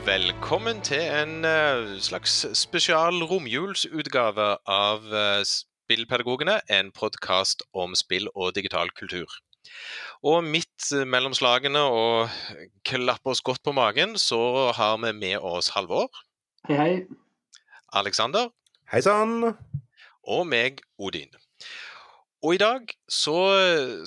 [0.00, 8.28] og velkommen til en eh, slags spesial romjulsutgave av eh, Spillpedagogene, en podkast om spill
[8.34, 9.28] og digital kultur.
[10.24, 12.32] Og midt mellom slagene og
[12.86, 16.08] klapp oss godt på magen, så har vi med oss Halvor,
[16.68, 16.94] Hei, hei.
[17.92, 18.48] Alexander
[18.92, 19.52] Hei sann!
[20.24, 21.32] og meg, Odin.
[22.40, 23.36] Og i dag så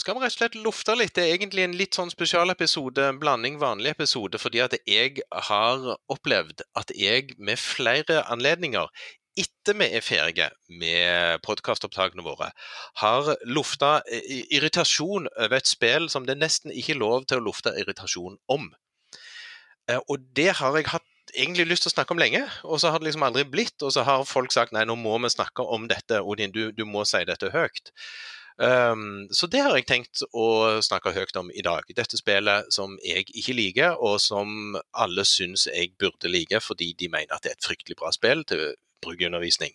[0.02, 1.14] skal vi rett og slett lufte litt.
[1.14, 5.84] Det er egentlig en litt sånn spesialepisode, en blanding vanlig episode, fordi at jeg har
[6.10, 8.90] opplevd at jeg med flere anledninger
[9.38, 10.50] etter vi er ferdige
[10.82, 12.52] med podkastopptakene våre,
[13.02, 13.96] har lufta
[14.54, 18.68] irritasjon over et spill som det nesten ikke er lov til å lufte irritasjon om.
[19.90, 22.92] Eh, Og det har jeg hatt egentlig lyst til å snakke om lenge, og så
[22.94, 23.76] har det liksom aldri blitt.
[23.82, 26.86] Og så har folk sagt nei, nå må vi snakke om dette, Odin, du, du
[26.90, 27.94] må si dette høyt.
[28.62, 31.88] Um, så det har jeg tenkt å snakke høyt om i dag.
[31.98, 37.10] Dette spillet som jeg ikke liker, og som alle syns jeg burde like, fordi de
[37.10, 39.74] mener at det er et fryktelig bra spill til brukerundervisning.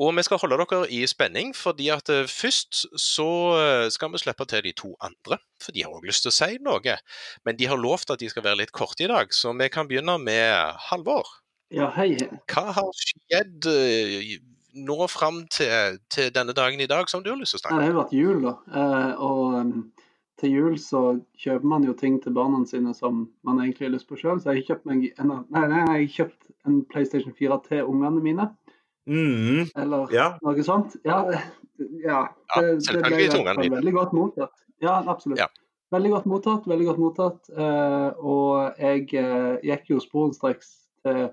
[0.00, 4.22] Og vi skal holde dere i spenning, fordi at eh, først så eh, skal vi
[4.22, 5.36] slippe til de to andre.
[5.60, 6.96] For de har òg lyst til å si noe.
[7.44, 9.90] Men de har lovt at de skal være litt korte i dag, så vi kan
[9.90, 11.28] begynne med Halvor.
[11.72, 12.14] Ja, hei.
[12.52, 14.38] Hva har skjedd eh,
[14.72, 17.76] nå fram til, til denne dagen i dag som du har lyst til å snakke
[17.76, 18.54] snakke det har vært jul, da.
[19.20, 19.82] Og
[20.40, 21.02] til jul så
[21.38, 24.40] kjøper man jo ting til barna sine som man egentlig har lyst på sjøl.
[24.40, 27.92] Så jeg har kjøpt meg en, nei, nei, jeg har kjøpt en PlayStation 4 til
[27.92, 28.48] ungene mine.
[29.08, 30.28] Mm, Eller ja.
[30.42, 30.96] noe sånt.
[31.04, 31.42] Ja, det-
[32.04, 33.70] ja, Ja, det, det ble dine.
[33.76, 34.52] veldig godt mottatt.
[34.80, 35.38] Ja, absolutt.
[35.38, 35.48] Ja.
[35.92, 36.66] Veldig godt mottatt.
[36.66, 37.50] veldig godt mottatt.
[37.50, 40.70] Eh, og jeg eh, gikk jo sporenstreks
[41.04, 41.30] til,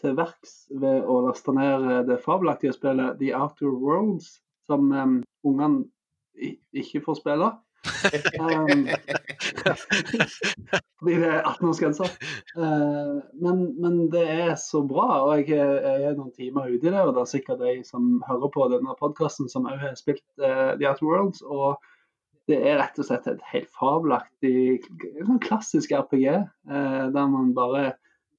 [0.00, 5.16] til verks ved å laste ned eh, det fabelaktige spillet The Outer Worlds, som um,
[5.44, 5.86] ungene
[6.76, 7.50] ikke får spille.
[8.38, 8.86] Um,
[10.98, 12.08] fordi det er 18-årsgrense.
[12.58, 16.92] Eh, men, men det er så bra, og jeg, jeg er noen timer ute i
[16.92, 17.04] det.
[17.04, 20.74] Og det er sikkert de som hører på denne podkasten som òg har spilt uh,
[20.78, 21.44] The Outer Worlds.
[21.46, 21.78] Og
[22.48, 24.82] det er rett og slett et helt fabelaktig,
[25.20, 26.28] sånn klassisk RPG,
[26.70, 27.92] uh, der man bare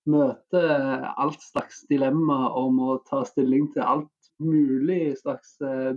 [0.09, 5.91] møter alt slags dilemma om å ta stilling til alt mulig slags uh,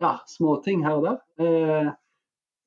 [0.00, 1.90] ja, småting her og der.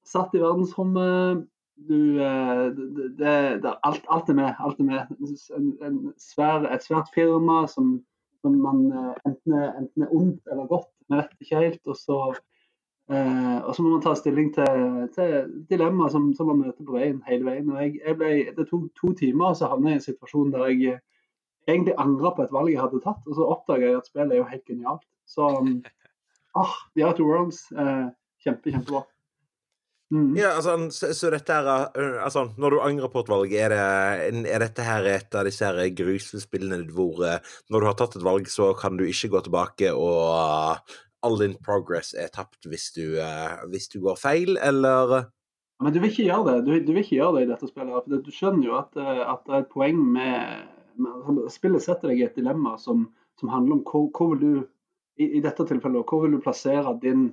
[0.08, 1.46] Satt i verdensrommet.
[1.76, 4.56] Du, eh, det, det, det, alt, alt er med.
[4.60, 5.14] Alt er med.
[5.58, 7.96] En, en svær, et svært firma som,
[8.42, 11.82] som man eh, enten er, enten er ondt eller godt, vi vet ikke helt.
[11.88, 12.20] Og så,
[13.12, 16.98] eh, og så må man ta stilling til, til dilemmaer som, som man møter på
[16.98, 17.72] veien hele veien.
[17.72, 20.54] Og jeg, jeg ble, det tok to timer, og så havnet jeg i en situasjon
[20.54, 21.02] der jeg eh,
[21.68, 23.24] egentlig angra på et valg jeg hadde tatt.
[23.28, 25.08] Og så oppdaga jeg at spillet er jo helt genialt.
[25.30, 25.80] Så um,
[26.60, 28.08] ah, The Outer Worlds, eh,
[28.44, 29.06] kjempe, kjempebra.
[30.12, 30.36] Mm.
[30.38, 33.74] ja altså, så, så dette her uh, Altså, når du angrer på et valg, er,
[33.74, 38.18] det, er dette her et av disse her grusespillene hvor uh, når du har tatt
[38.20, 42.68] et valg, så kan du ikke gå tilbake og uh, all din progress er tapt
[42.70, 45.32] hvis du, uh, hvis du går feil, eller
[45.82, 47.96] Men du vil ikke gjøre det du, du vil ikke gjøre det i dette spillet.
[47.96, 52.12] for Du skjønner jo at, at det er et poeng med, med altså, Spillet setter
[52.12, 53.08] deg i et dilemma som,
[53.40, 54.68] som handler om hvor, hvor vil du
[55.18, 57.28] i, i dette tilfellet, hvor vil du plassere din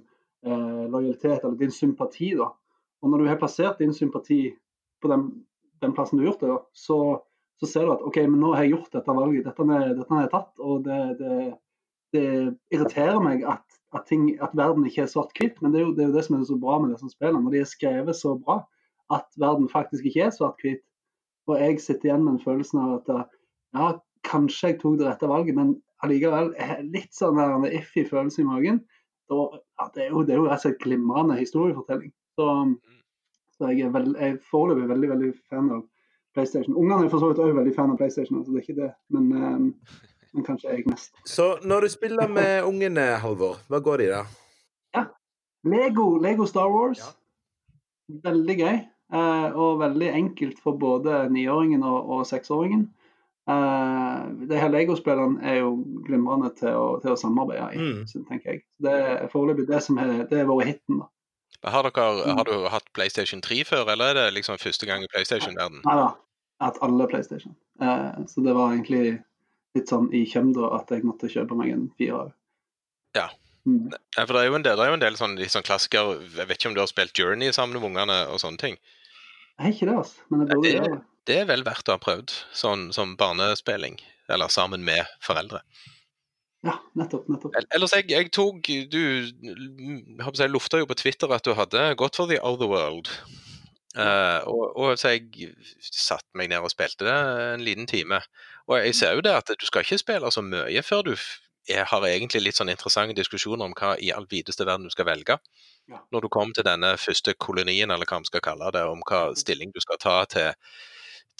[0.46, 2.34] eh, lojalitet eller din sympati.
[2.38, 2.50] da.
[3.00, 4.50] Og Når du har plassert din sympati
[5.02, 5.30] på den,
[5.80, 6.98] den plassen du har gjort det, så,
[7.60, 9.46] så ser du at OK, men nå har jeg gjort dette valget.
[9.48, 10.52] Dette med, dette har jeg tatt.
[10.60, 11.38] og det, det,
[12.16, 12.26] det
[12.74, 13.64] irriterer meg at,
[13.96, 16.26] at, ting, at verden ikke er svart-hvitt, men det er, jo, det er jo det
[16.26, 17.42] som er så bra med disse spillene.
[17.46, 18.60] Når de er skrevet så bra
[19.10, 20.84] at verden faktisk ikke er svart-hvitt.
[21.48, 23.30] Og jeg sitter igjen med en følelse av at
[23.74, 23.86] ja,
[24.28, 26.52] kanskje jeg tok det rette valget, men allikevel
[26.94, 28.80] litt sånn der en iffy følelse i magen.
[29.30, 29.46] Da,
[29.80, 32.12] ja, det, er jo, det er jo slett glimrende historiefortelling.
[32.40, 32.48] Så,
[33.58, 35.82] så jeg er, jeg er foreløpig veldig veldig fan av
[36.34, 36.76] PlayStation.
[36.78, 38.90] Ungene er for så vidt også veldig fan av PlayStation, altså det er ikke det.
[39.16, 39.70] Men, um,
[40.34, 41.10] men kanskje jeg mest.
[41.26, 44.20] Så når du spiller med ungene, Halvor, hva går de da?
[44.94, 45.02] Ja.
[45.66, 47.02] Lego, Lego Star Wars.
[47.02, 47.10] Ja.
[48.30, 48.78] Veldig gøy.
[49.10, 52.86] eh, og veldig enkelt for både niåringen og, seksåringen.
[53.50, 55.72] Uh, det her Lego-spillene er jo
[56.06, 58.04] glimrende til å, til å samarbeide i, Mm.
[58.06, 58.60] så tenker jeg.
[58.78, 61.00] Det er foreløpig det som er, det er vært hiten.
[61.02, 61.08] da.
[61.64, 62.36] Har, dere, Mm.
[62.36, 65.82] har du hatt PlayStation 3 før, eller er det liksom første gang i PlayStation-verden?
[65.84, 67.54] Nei da, jeg har hatt alle PlayStation.
[67.80, 69.22] Eh, så det var egentlig
[69.74, 72.32] litt sånn i kjømda at jeg måtte kjøpe meg en firer.
[73.14, 73.28] Ja.
[73.66, 73.90] Mm.
[74.16, 76.16] Ja, for det er jo en del, det jo en del sånne, litt sånn klassikere
[76.34, 78.78] Jeg vet ikke om du har spilt Journey sammen med ungene og sånne ting.
[79.58, 80.16] Nei, ikke det, altså.
[80.30, 81.02] Men jeg burde det- gjøre det.
[81.26, 84.00] Det er vel verdt å ha prøvd, sånn som barnespilling.
[84.30, 85.60] Eller sammen med foreldre.
[86.66, 87.28] Ja, nettopp.
[87.32, 87.54] nettopp.
[87.72, 92.28] Ellers, jeg, jeg tok Du jeg lufta jo på Twitter at du hadde gått for
[92.28, 93.08] The Other World.
[93.96, 97.14] Uh, og, og, så jeg satte meg ned og spilte det
[97.56, 98.20] en liten time.
[98.68, 101.14] Og jeg ser jo det at du skal ikke spille så mye før du
[101.70, 105.36] har egentlig litt sånn interessante diskusjoner om hva i all videste verden du skal velge.
[105.90, 106.00] Ja.
[106.12, 109.30] Når du kommer til denne første kolonien, eller hva vi skal kalle det, om hva
[109.38, 110.52] stilling du skal ta til,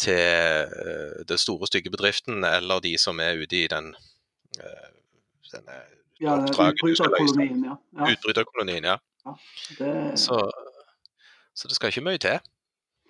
[0.01, 4.89] til uh, den store, stygge bedriften, eller de som er ute i den uh,
[5.55, 5.79] denne
[6.21, 7.77] ja, utbryterkolonien, ja.
[7.97, 8.11] ja.
[8.15, 8.99] Utbryterkolonien, ja.
[9.25, 9.37] ja
[9.79, 9.95] det...
[10.21, 10.41] Så
[11.61, 12.39] så det skal ikke mye til.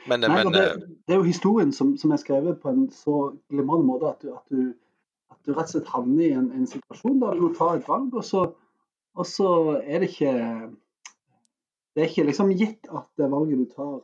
[0.08, 2.87] Men, Nei, men det, eh, det, er jo historien som, som, er skrevet på en
[2.94, 3.16] så
[3.52, 4.72] glimrende måte at du, at, du,
[5.31, 7.88] at du, rett og slett havner i en, en, situasjon der du må ta et
[7.88, 8.46] valg, og så,
[9.14, 9.50] og så
[9.84, 10.32] er det ikke
[11.90, 13.96] Det er ikke liksom gitt at det valget du tar,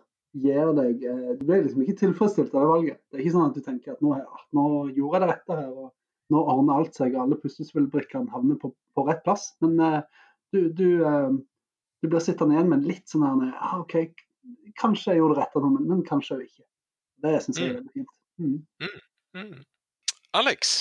[0.44, 3.03] gir deg eh, Du blir liksom ikke tilfredsstilt av det valget.
[3.09, 4.19] Det er ikke sånn at du tenker at nå,
[4.53, 5.93] nå gjorde jeg det rette her, og
[6.32, 9.50] nå ordner alt seg, og alle puslespillbrikkene havner på, på, rett plass.
[9.64, 10.00] Men uh,
[10.55, 11.31] du, du, uh,
[12.02, 13.99] du, blir sittende igjen med litt sånn her ah, OK,
[14.81, 16.67] kanskje jeg gjorde det rett, men, men kanskje ikke.
[17.25, 17.78] Det syns jeg er mm.
[17.81, 18.14] veldig fint.
[18.37, 18.58] Mm.
[18.82, 19.00] Mm.
[19.37, 19.64] Mm.
[20.37, 20.76] Alex,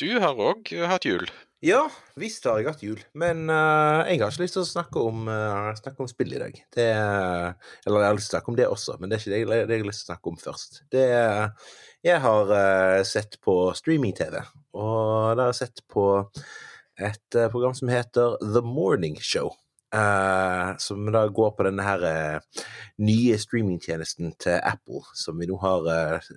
[0.00, 1.26] du har òg hatt jul.
[1.64, 1.80] Ja,
[2.14, 3.00] visst har jeg hatt jul.
[3.18, 6.38] Men uh, jeg har ikke lyst til å snakke om, uh, snakke om spill i
[6.38, 6.60] dag.
[6.74, 9.24] Det, uh, eller jeg har lyst til å snakke om det også, men det er
[9.24, 10.80] ikke det jeg, det jeg har lyst til å snakke om først.
[10.94, 11.04] Det,
[12.06, 12.52] jeg har
[13.10, 14.38] sett på streaming-TV,
[14.78, 16.04] og da har jeg sett på
[17.08, 19.50] et program som heter The Morning Show.
[19.88, 22.64] Uh, som da går på denne her uh,
[23.00, 26.34] nye streamingtjenesten til Apple, som vi nå har uh,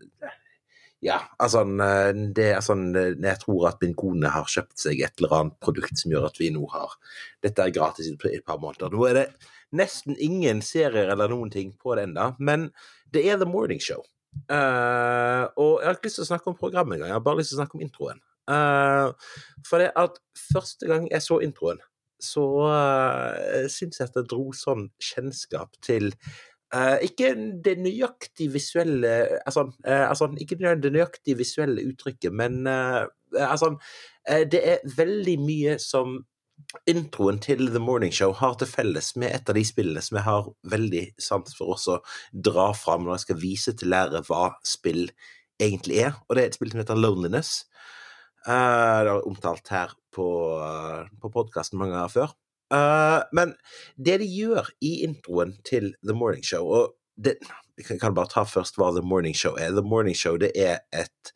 [1.02, 5.34] Ja, altså det er sånn Jeg tror at min kone har kjøpt seg et eller
[5.40, 6.94] annet produkt som gjør at vi nå har
[7.42, 8.94] Dette er gratis i et par måneder.
[8.94, 9.26] Nå er det
[9.74, 12.70] nesten ingen serier eller noen ting på det ennå, men
[13.10, 14.04] det er The Morning Show.
[14.52, 17.54] og jeg har ikke lyst til å snakke om programmet engang, jeg har bare lyst
[17.54, 18.20] til å snakke om introen.
[19.68, 20.20] for det at
[20.54, 21.80] første gang jeg så introen
[22.22, 26.12] så uh, syns jeg at det dro sånn kjennskap til
[26.76, 27.34] uh, ikke
[27.66, 29.14] det nøyaktig visuelle
[29.46, 33.78] altså, uh, altså, ikke det nøyaktig visuelle uttrykket, men uh, altså
[34.52, 36.20] Det er veldig mye som
[36.88, 40.28] introen til The Morning Show har til felles med et av de spillene som jeg
[40.28, 41.98] har veldig sans for også
[42.32, 45.08] dra fram når jeg skal vise til lærere hva spill
[45.62, 47.66] egentlig er, og det er et spill som heter Loneliness.
[48.42, 50.28] Det er omtalt her på,
[50.58, 52.38] uh, på podkasten mange ganger før.
[52.72, 53.56] Uh, men
[54.00, 57.36] det de gjør i introen til The Morning Show og det,
[57.78, 59.74] Jeg kan bare ta først hva The Morning Show er.
[59.76, 61.32] The Morning Show det er et,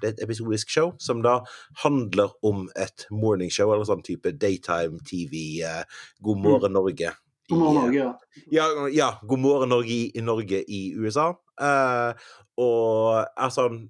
[0.00, 1.40] det er et episodisk show som da
[1.82, 5.82] handler om et morning show, eller sånn type daytime TV, uh,
[6.22, 7.12] God morgen Norge.
[7.50, 8.12] God morgen Norge, ja.
[8.52, 8.68] ja.
[8.94, 11.32] Ja, God morgen Norge i, i Norge i USA.
[11.58, 12.26] Eh,
[12.62, 13.80] og er sånn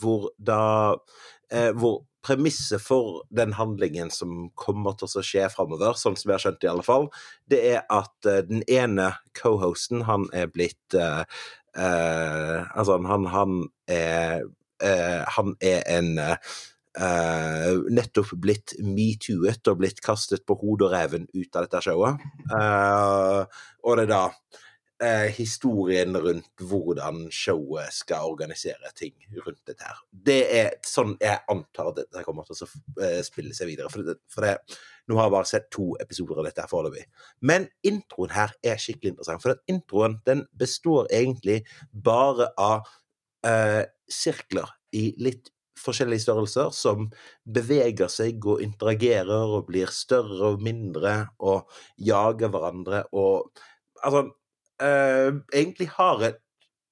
[0.00, 0.60] hvor da
[1.52, 6.36] eh, hvor premisset for den handlingen som kommer til å skje framover, sånn som jeg
[6.36, 7.08] har skjønt i alle fall,
[7.50, 11.22] det er at uh, den ene co-hosten, han er blitt uh,
[11.78, 14.48] uh, Altså, han, han er
[15.34, 16.12] Han er en
[17.94, 22.22] nettopp blitt metooet og blitt kastet på hodet og reven ut av dette showet.
[23.82, 24.22] og det er da
[25.02, 29.14] eh, historien rundt hvordan showet skal organisere ting
[29.44, 29.98] rundt dette her.
[30.10, 32.70] Det er sånn jeg antar at dette kommer til å
[33.04, 33.90] eh, spille seg videre.
[33.92, 34.78] For, det, for det,
[35.08, 37.04] nå har jeg bare sett to episoder av dette her foreløpig.
[37.50, 39.44] Men introen her er skikkelig interessant.
[39.44, 41.62] For den introen den består egentlig
[41.92, 42.90] bare av
[43.46, 47.06] eh, sirkler i litt forskjellige størrelser som
[47.46, 51.68] beveger seg og interagerer og blir større og mindre og
[52.02, 53.66] jager hverandre og
[53.98, 54.28] Altså,
[54.82, 56.40] uh, egentlig har et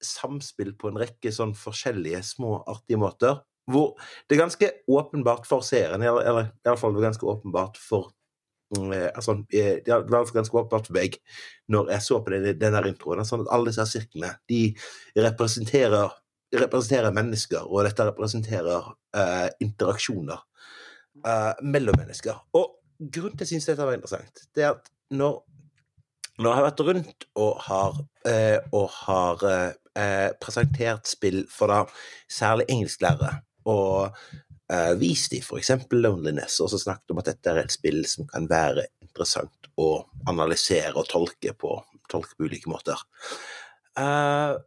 [0.03, 3.39] samspill på en rekke sånn forskjellige små, artige måter.
[3.67, 8.11] Hvor det er ganske åpenbart for seeren, eller, eller i alle fall ganske åpenbart for
[8.77, 11.17] uh, altså, eh, Det var ganske åpenbart for meg
[11.67, 14.61] når jeg så på denne introen, sånn at alle disse sirklene de
[15.19, 16.15] representerer,
[16.55, 20.45] representerer mennesker, og dette representerer uh, interaksjoner
[21.65, 22.35] mellom mennesker.
[22.53, 25.39] Og grunnen til at jeg syns dette var interessant, det er at når
[26.37, 31.79] når jeg vært rundt og har, eh, og har eh, presentert spill for da
[32.29, 34.13] særlig engelsklærere, og
[34.71, 35.73] eh, vist dem f.eks.
[35.95, 39.89] Loneliness, og så snakket om at dette er et spill som kan være interessant å
[40.29, 41.73] analysere og tolke på,
[42.11, 43.01] tolke på ulike måter.
[43.97, 44.57] Uh,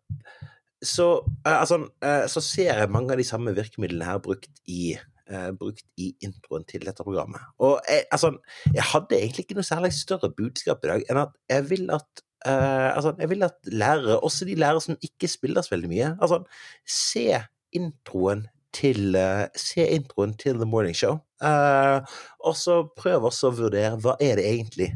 [0.83, 1.85] så, uh, altså,
[2.33, 4.97] så ser jeg mange av de samme virkemidlene her brukt i
[5.31, 7.43] eh, brukt i introen til dette programmet.
[7.63, 8.35] Og jeg, altså,
[8.75, 12.25] jeg hadde egentlig ikke noe særlig større budskap i dag enn at jeg vil at
[12.47, 16.15] eh, altså, jeg vil at lærere, også de lærere som ikke spiller så veldig mye,
[16.21, 16.43] altså,
[16.89, 17.43] se
[17.77, 21.19] introen til, uh, se introen til The Morning Show.
[21.43, 22.03] Uh,
[22.47, 24.93] og så prøv også å vurdere hva er det egentlig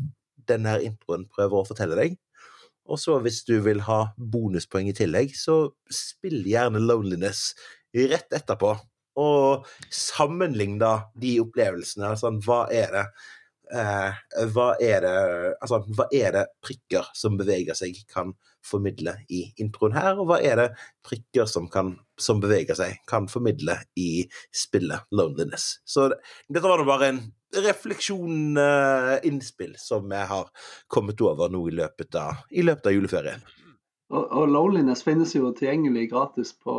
[0.48, 2.18] denne introen prøver å fortelle deg.
[2.84, 7.54] Og så hvis du vil ha bonuspoeng i tillegg, så spill gjerne Loneliness
[7.94, 8.74] rett etterpå.
[9.20, 12.14] Og sammenligne de opplevelsene.
[12.18, 13.06] Sånn, hva er det
[13.72, 14.16] eh,
[14.52, 15.14] hva, er det,
[15.62, 20.40] altså, hva er det prikker som beveger seg, kan formidle i introen her, og hva
[20.42, 20.68] er det
[21.04, 25.78] prikker som, kan, som beveger seg, kan formidle i spillet Loneliness.
[25.84, 27.20] Så dette var nå bare en
[27.64, 30.48] refleksjon, eh, innspill, som jeg har
[30.90, 33.44] kommet over nå i løpet av, i løpet av juleferien.
[34.14, 36.74] Og, og Loneliness finnes jo tilgjengelig gratis på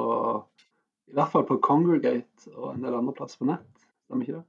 [1.15, 3.87] i hvert fall på Congregate og en del andre plasser på nett.
[4.03, 4.45] Stemmer ikke det?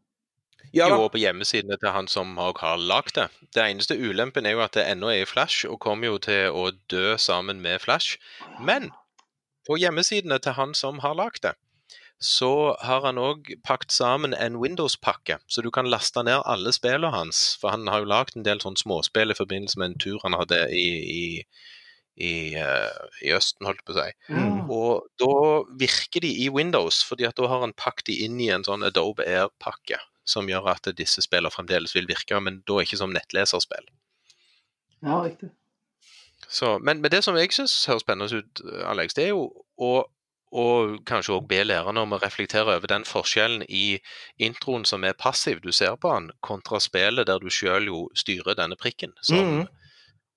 [0.75, 3.29] Ja, jo, på hjemmesidene til han som har lagd det.
[3.55, 6.51] Det eneste ulempen er jo at det ennå er i Flash, og kommer jo til
[6.51, 8.19] å dø sammen med Flash.
[8.59, 8.91] Men
[9.69, 11.55] på hjemmesidene til han som har lagd det,
[12.19, 17.13] så har han òg pakket sammen en Windows-pakke, så du kan laste ned alle spillene
[17.15, 17.55] hans.
[17.61, 20.35] For han har jo lagd en del sånn småspill i forbindelse med en tur han
[20.35, 21.25] hadde i, i
[22.17, 24.09] i, uh, i, Østen, holdt på å si.
[24.33, 24.71] Mm.
[24.73, 25.37] Og da
[25.81, 28.87] virker de i Windows, fordi at da har han pakket de inn i en sånn
[28.87, 33.87] Adobe Air-pakke, som gjør at disse spillene fremdeles vil virke, men da ikke som nettleserspill.
[35.05, 35.53] Ja, riktig.
[36.49, 39.97] Så, men, men, det som jeg syns høres spennende ut, Alex, det er jo å
[40.57, 43.99] og kanskje òg be lærerne om å reflektere over den forskjellen i
[44.41, 48.55] introen som er passiv, du ser på den, kontra spillet der du sjøl jo styrer
[48.57, 49.13] denne prikken.
[49.27, 49.67] som mm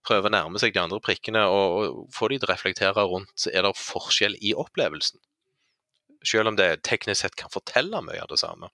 [0.06, 3.48] prøve å nærme seg de andre prikkene og, og få de til å reflektere rundt
[3.52, 5.20] er det forskjell i opplevelsen.
[6.26, 8.72] Selv om det teknisk sett kan fortelle mye av det samme.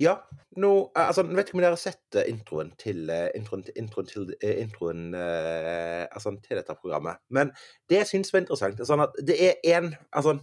[0.00, 0.16] Ja.
[0.56, 4.28] Nå, altså, vet ikke om dere har sett eh, introen til eh, introen, introen, til,
[4.38, 7.18] eh, introen eh, altså, til dette programmet.
[7.34, 7.50] Men
[7.90, 10.36] det jeg syns var interessant, er sånn at det er en, altså,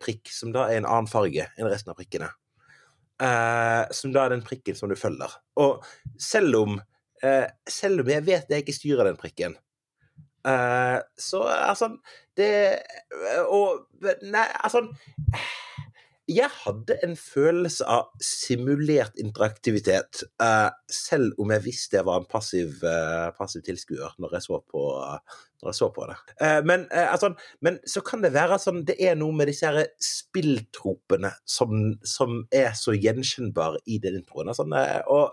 [0.00, 2.30] prikk som da er en annen farge enn resten av prikkene.
[3.16, 5.34] Eh, som da er den prikken som du følger.
[5.58, 5.84] Og
[6.20, 6.78] selv om
[7.26, 9.56] Uh, selv om jeg vet jeg ikke styrer den prikken.
[10.46, 11.96] Uh, så altså
[12.38, 12.78] Det
[13.50, 13.88] Og
[14.22, 14.86] Nei, altså
[16.26, 22.26] jeg hadde en følelse av simulert interaktivitet, uh, selv om jeg visste jeg var en
[22.26, 22.80] passiv,
[23.38, 26.16] passiv tilskuer når, når, jeg så på det.
[26.66, 27.30] Men, altså,
[27.62, 29.70] men, så kan det være sånn Det er noe med disse
[30.02, 34.50] spilltropene som, som er så gjenkjennbare i den introen.
[34.50, 34.66] Altså,
[35.06, 35.30] og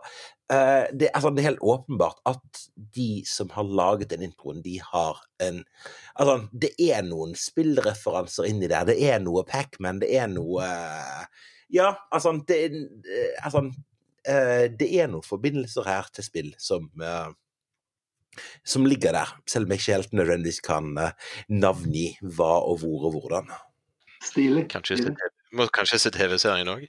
[0.92, 2.64] det, altså, det, er helt åpenbart at
[2.96, 5.64] de som har laget den introen, de har en
[6.16, 8.86] Altså, det er noen spillreferanser inni der.
[8.92, 10.68] Det er noe Pacman, det er noe
[11.74, 12.60] Ja, altså Det,
[13.42, 13.66] altså,
[14.24, 16.92] det er noen forbindelser her til spill som
[18.66, 20.96] som ligger der, selv om jeg ikke helt nødvendigvis kan
[21.50, 23.52] navngi hva og hvor og hvordan.
[24.26, 24.66] Stilig.
[24.74, 26.88] Kanskje se TV-serien òg.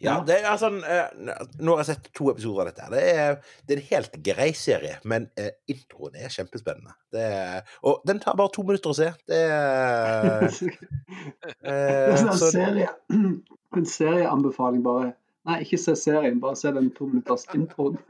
[0.00, 2.86] Ja, det er sånn Nå har jeg sett to episoder av dette.
[2.94, 3.34] Det er,
[3.66, 6.92] det er en helt grei serie, men eh, introen er kjempespennende.
[7.12, 9.10] Er, og den tar bare to minutter å se.
[9.28, 12.88] Det er eh, sånn så, serie,
[13.76, 15.10] en serieanbefaling, bare.
[15.48, 17.96] Nei, ikke se serien, bare se den to minutters introen.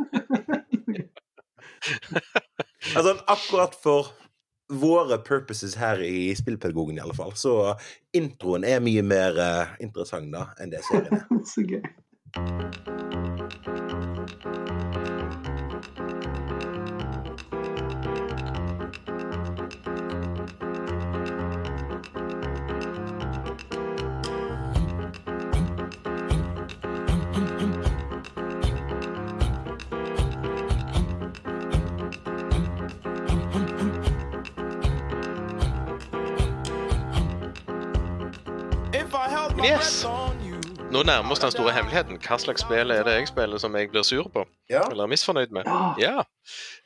[2.97, 4.01] altså, akkurat for
[4.71, 7.33] våre purposes her i Spillpedagogen, i alle fall.
[7.35, 7.75] Så
[8.17, 11.27] introen er mye mer uh, interessant da enn det serien er.
[11.53, 11.83] Så gøy.
[39.61, 40.07] Yes.
[40.88, 42.17] Nå nærmer oss den store hemmeligheten.
[42.25, 44.47] Hva slags spill er det jeg spiller som jeg blir sur på?
[44.73, 44.87] Ja.
[44.88, 45.69] Eller misfornøyd med?
[46.00, 46.23] Ja.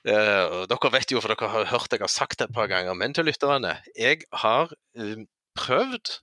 [0.02, 0.64] ja.
[0.66, 3.14] dere vet jo, for dere har hørt jeg har sagt det et par ganger, men
[3.14, 3.76] til lytterne.
[3.94, 5.22] Jeg har uh,
[5.54, 6.16] prøvd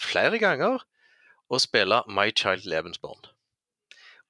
[0.00, 0.80] flere ganger
[1.52, 3.28] å spille My Child Lebensborn.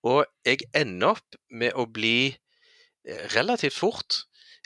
[0.02, 4.24] Og jeg ender opp med å bli uh, relativt fort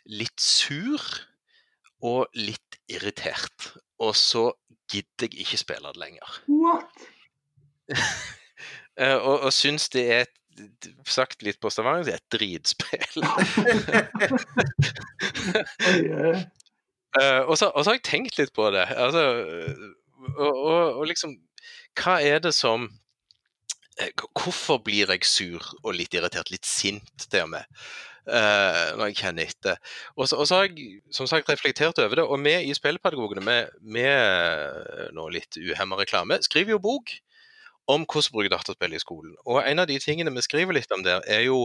[0.08, 1.04] litt sur
[2.00, 3.74] og litt irritert.
[4.00, 4.48] Og så
[4.92, 6.38] gidder jeg ikke spille det lenger.
[6.48, 7.08] What?
[7.92, 10.38] uh, og, og syns det er et
[11.08, 13.22] sagt litt på Stavanger, det er et dritspill.
[17.16, 18.86] uh, og, så, og, så, har jeg tenkt litt på det.
[18.92, 19.22] Altså,
[20.36, 21.30] og, og, og, liksom
[21.98, 22.90] Hva er det som
[24.38, 27.64] Hvorfor blir jeg sur og litt irritert, litt sint til og med?
[28.22, 29.78] Uh, når jeg kjenner etter.
[30.14, 32.22] Og så, har jeg som sagt reflektert over det.
[32.22, 37.16] Og vi i Spillpedagogene, med, med nå litt uhemma reklame, skriver jo bok
[37.90, 39.34] om hvordan bruke dataspill i skolen.
[39.42, 41.64] Og en av de tingene vi skriver litt om der, er jo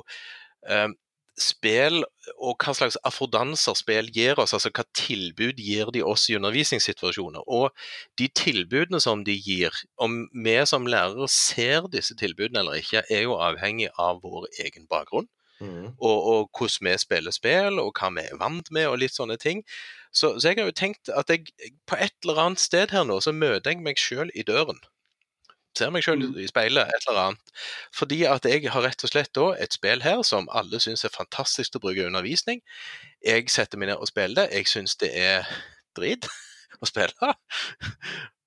[0.65, 0.89] uh,
[1.37, 2.01] spill
[2.41, 7.45] og hva slags affordanser spill gir oss, altså hva tilbud gir de oss i undervisningssituasjoner.
[7.45, 7.69] Og
[8.19, 13.27] de tilbudene som de gir, om vi som lærere ser disse tilbudene eller ikke, er
[13.27, 15.29] jo avhengig av vår egen bakgrunn.
[15.59, 15.93] Mm.
[15.97, 19.39] Og, og, hvordan vi spiller spill, og hva vi er vant med, og litt sånne
[19.41, 19.63] ting.
[20.11, 21.49] Så, så jeg har jo tenkt at jeg
[21.89, 24.79] på et eller annet sted her nå, så møter jeg meg sjøl i døren
[25.77, 26.37] ser meg sjøl mm.
[26.41, 27.51] i speilet, et eller annet.
[27.95, 31.13] Fordi at jeg har rett og slett da et spill her som alle syns er
[31.13, 32.63] fantastisk å bruke i undervisning.
[33.25, 34.47] Jeg setter meg ned og spiller det.
[34.57, 35.49] Jeg syns det er
[35.97, 36.29] drit
[36.81, 37.33] å spille,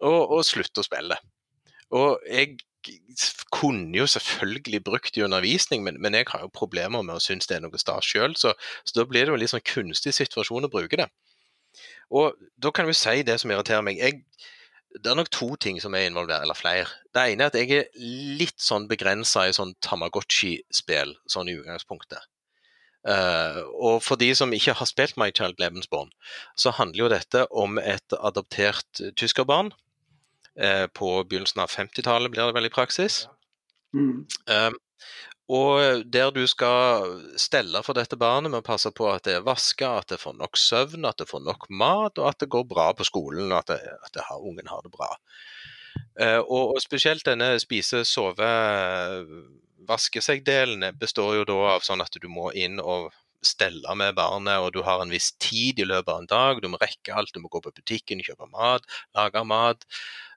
[0.07, 1.21] og, og slutter å spille.
[1.97, 2.59] Og jeg
[3.53, 7.49] kunne jo selvfølgelig brukt i undervisning, men, men, jeg har jo problemer med å synes
[7.51, 10.15] det er noe stas sjøl, så, så, da blir det jo en litt sånn kunstig
[10.17, 11.11] situasjon å bruke det.
[12.11, 14.01] Og da kan vi si det som irriterer meg.
[14.03, 14.25] Jeg,
[14.99, 16.89] det er nok to ting som er involvert, eller flere.
[17.15, 18.03] Det ene er at jeg er
[18.41, 22.27] litt sånn begrensa i sånn Tamagotchi-spill, sånn i utgangspunktet.
[23.01, 26.11] Uh, og for de som ikke har spilt My Child Lebensborn,
[26.59, 29.71] så handler jo dette om et adoptert tyskerbarn.
[30.59, 33.23] Uh, på begynnelsen av 50-tallet blir det vel i praksis.
[33.95, 34.25] Mm.
[34.51, 34.73] Uh,
[35.51, 37.07] og der du skal
[37.41, 40.37] stelle for dette barnet med å passe på at det er vaska, at det får
[40.39, 43.71] nok søvn, at det får nok mat, og at det går bra på skolen, at,
[43.73, 45.11] det, at det har, ungen har det bra.
[46.21, 48.51] Uh, og, og, spesielt denne spise, sove,
[49.89, 53.11] vaske seg-delen består jo da av sånn at du må inn og
[53.45, 56.61] stelle med barnet, og du har en viss tid i løpet av en dag.
[56.63, 59.87] Du må rekke alt, du må gå på butikken, kjøpe mat, lage mat.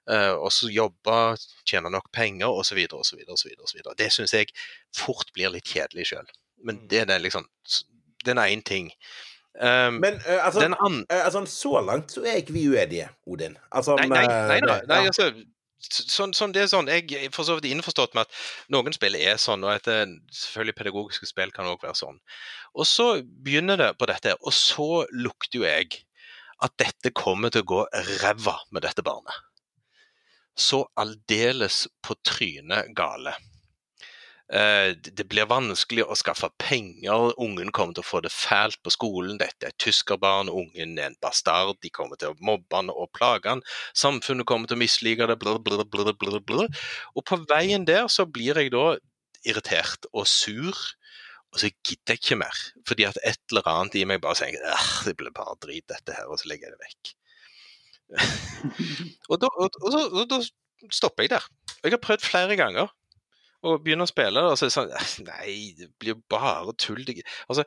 [0.04, 1.36] Uh, og så jobbe,
[1.68, 2.80] tjene nok penger osv.
[2.92, 3.20] osv.
[3.24, 3.84] osv.
[3.96, 4.50] Det syns jeg
[4.96, 6.28] fort blir litt kjedelig sjøl.
[6.64, 6.88] Men mm.
[6.92, 7.48] det er den liksom
[8.24, 8.90] Den er én ting.
[9.54, 13.58] Um, Men uh, altså, uh, altså, så langt så er ikke vi uenige, Odin.
[13.70, 15.12] Altså, nei, nei, nei, nei, nei ja.
[15.12, 15.28] altså
[15.84, 18.38] Sånn, sånn, det er sånn, Jeg er for så vidt innforstått med at
[18.72, 19.98] noen spill er sånn, og at det,
[20.32, 22.20] selvfølgelig pedagogiske spill kan òg være sånn.
[22.74, 26.04] Og så begynner det på dette, og så lukter jo jeg
[26.64, 27.82] at dette kommer til å gå
[28.22, 29.42] ræva med dette barnet
[30.54, 33.34] så aldeles på trynet gale.
[34.52, 38.92] Eh, det blir vanskelig å skaffe penger, ungen kommer til å få det fælt på
[38.92, 39.38] skolen.
[39.40, 43.48] Dette er tyskerbarn, ungen er en bastard, de kommer til å mobbe han og plage
[43.48, 43.62] han.
[43.96, 46.68] Samfunnet kommer til å mislike det, blr, blr, blr, blr, blr.
[47.16, 48.98] Og på veien der så blir jeg da
[49.48, 50.76] irritert og sur,
[51.54, 52.60] og så gidder jeg ikke mer.
[52.88, 54.58] Fordi at et eller annet i meg bare sier
[55.06, 57.14] det blir bare drit dette her, og så legger jeg det vekk.
[59.30, 60.42] og, da, og, og, og, da,
[60.92, 61.48] stopper jeg der.
[61.80, 62.92] Jeg har prøvd flere ganger
[63.64, 67.04] å begynner å spille, og så er det sånn Nei, det blir bare tull.
[67.48, 67.64] Altså,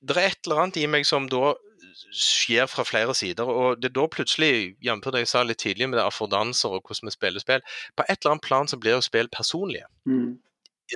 [0.00, 1.54] det er et eller annet i meg som da
[2.16, 5.02] skjer fra flere sider, og det er da plutselig, jf.
[5.04, 7.66] det jeg sa litt tidlig med det affordanser og hvordan vi spiller spill,
[7.98, 9.88] på et eller annet plan så blir jo spill personlige.
[10.08, 10.38] Mm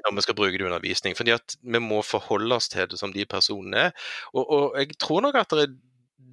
[0.03, 1.17] når vi skal bruke det i undervisning.
[1.17, 3.91] fordi at vi må forholde oss til det som de personene er.
[4.33, 5.77] Og, og jeg tror nok at det er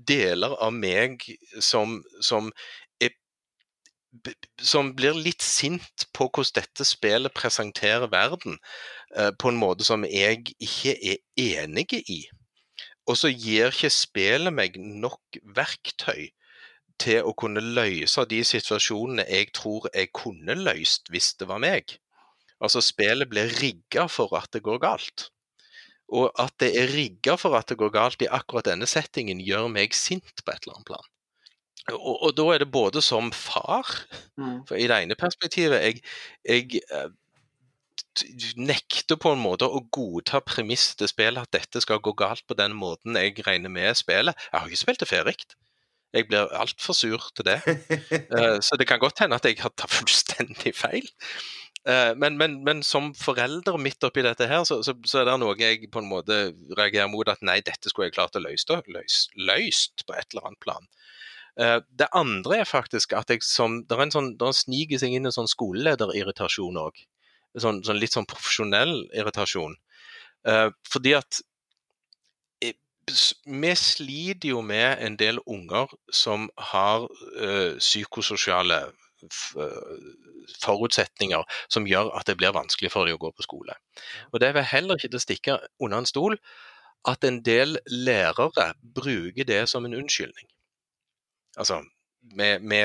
[0.07, 1.21] deler av meg
[1.59, 2.51] som, som
[4.61, 8.57] som blir litt sint på hvordan dette spillet presenterer verden
[9.15, 12.21] eh, på en måte som jeg ikke er enig i.
[13.09, 16.29] Og så gir ikke spillet meg nok verktøy
[17.01, 21.97] til å kunne løse de situasjonene jeg tror jeg kunne løst hvis det var meg.
[22.61, 25.31] Altså, spillet blir rigga for at det går galt.
[26.11, 29.71] Og at det er rigga for at det går galt i akkurat denne settingen, gjør
[29.71, 31.07] meg sint på et eller annet plan.
[31.91, 33.87] Og, og da er det både som far,
[34.37, 34.67] mm.
[34.69, 36.03] for i det ene perspektivet Jeg,
[36.45, 37.09] jeg uh,
[38.59, 42.57] nekter på en måte å godta premisset til spillet at dette skal gå galt på
[42.59, 44.37] den måten jeg regner med spillet.
[44.51, 45.35] Jeg har ikke spilt det ferdig.
[46.11, 47.61] Jeg blir altfor sur til det.
[48.29, 51.07] Uh, så det kan godt hende at jeg har tatt fullstendig feil.
[51.87, 55.37] Eh, men, men, men, som forelder midt oppi dette her, så, så, så, er det
[55.41, 56.35] noe jeg på en måte
[56.77, 60.51] reagerer mot at nei, dette skulle jeg klart å løse løst, løst på et eller
[60.51, 60.85] annet plan.
[61.59, 65.15] Eh, det andre er faktisk at jeg som Det er en sånn, det sniker seg
[65.15, 66.99] inn en sånn skolelederirritasjon òg.
[67.59, 69.75] Sånn, sånn, litt sånn profesjonell irritasjon.
[70.47, 71.41] Eh, fordi at
[73.45, 77.09] vi sliter jo med en del unger som har
[77.81, 78.77] psykososiale
[80.61, 83.75] forutsetninger som gjør at det blir vanskelig for dem å gå på skole.
[84.31, 86.37] Og Det er vel heller ikke til å stikke under en stol
[87.09, 90.47] at en del lærere bruker det som en unnskyldning.
[91.59, 91.81] Altså,
[92.21, 92.81] vi,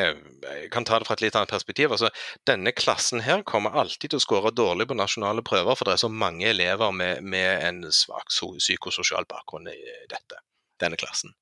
[0.72, 1.92] kan ta det fra et litt annet perspektiv.
[1.92, 2.11] altså
[2.48, 6.05] Denne klassen her kommer alltid til å skåre dårlig på nasjonale prøver, for det er
[6.05, 9.76] så mange elever med, med en svak psykososial bakgrunn i
[10.11, 10.40] dette,
[10.81, 11.35] denne klassen.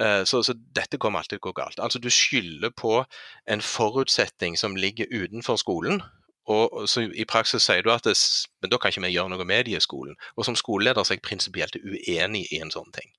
[0.00, 1.80] Eh, så, så, dette kommer alltid til å gå galt.
[1.80, 3.04] Altså Du skylder på
[3.46, 6.02] en forutsetning som ligger utenfor skolen,
[6.50, 8.16] og så I praksis sier du at det,
[8.60, 10.16] men da kan ikke vi gjøre noe med det i skolen.
[10.34, 13.12] Og Som skoleleder så er jeg prinsipielt uenig i en sånn ting.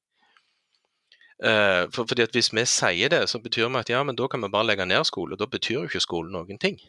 [1.42, 4.28] Uh, for, fordi at Hvis vi sier det, så betyr det at ja, men da
[4.28, 5.38] kan vi bare legge ned skole.
[5.40, 6.80] Da betyr jo ikke skolen noen ting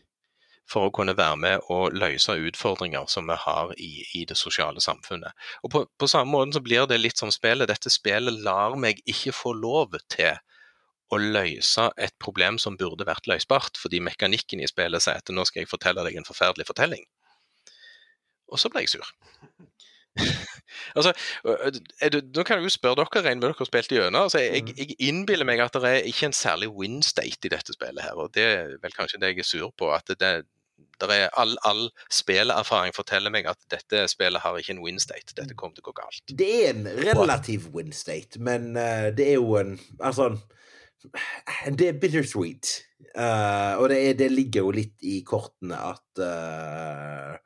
[0.69, 4.81] for å kunne være med og løse utfordringer som vi har i, i det sosiale
[4.81, 5.37] samfunnet.
[5.63, 7.69] Og på, på, samme måte så blir det litt som spillet.
[7.69, 10.41] Dette spillet lar meg ikke få lov til
[11.13, 15.45] å løse et problem som burde vært løsbart, fordi mekanikken i spillet sier at nå
[15.45, 17.05] skal jeg fortelle deg en forferdelig fortelling.
[18.49, 19.13] Og så ble jeg sur.
[20.97, 21.13] altså,
[22.35, 24.27] Nå kan jeg jo spørre dere, regner med dere har spilt gjennom.
[24.27, 24.75] Altså, jeg, mm.
[24.79, 28.03] jeg innbiller meg at det er ikke en særlig win state i dette spillet.
[28.05, 29.91] her, og Det er vel kanskje det jeg er sur på.
[29.95, 30.35] at det,
[31.01, 35.35] det er all, all spillerfaring forteller meg at dette spillet har ikke en win state.
[35.37, 36.25] Dette kommer til å gå galt.
[36.31, 40.35] Det er en relativ win state, men uh, det er jo en Altså
[41.79, 42.79] Det er bittersweet.
[43.15, 47.37] Uh, og det, er, det, ligger jo litt i kortene at uh,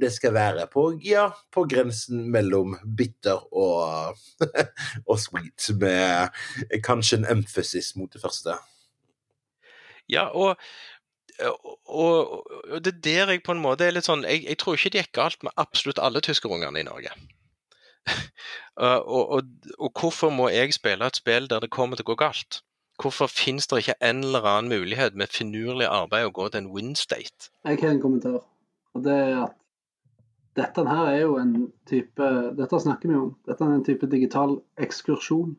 [0.00, 4.16] det skal være på, ja, på grensen mellom bitter og,
[5.10, 8.56] og sweet, med kanskje en emphasis mot det første.
[10.10, 10.56] Ja, og
[11.40, 14.76] og, og, det er der jeg på en måte er litt sånn Jeg, jeg tror
[14.76, 17.12] ikke det gikk galt med absolutt alle tyskerungene i Norge.
[18.76, 22.12] uh, og, og, og, hvorfor må jeg spille et spill der det kommer til å
[22.12, 22.60] gå galt?
[23.00, 26.72] Hvorfor finnes det ikke en eller annen mulighet med finurlig arbeid å gå til en
[26.74, 27.48] win state?
[27.64, 28.42] Jeg har en kommentar.
[28.92, 29.56] og det er at
[30.58, 31.52] dette her er jo en
[31.86, 33.34] type Dette snakker vi om.
[33.46, 35.54] Dette er en type digital ekskursjon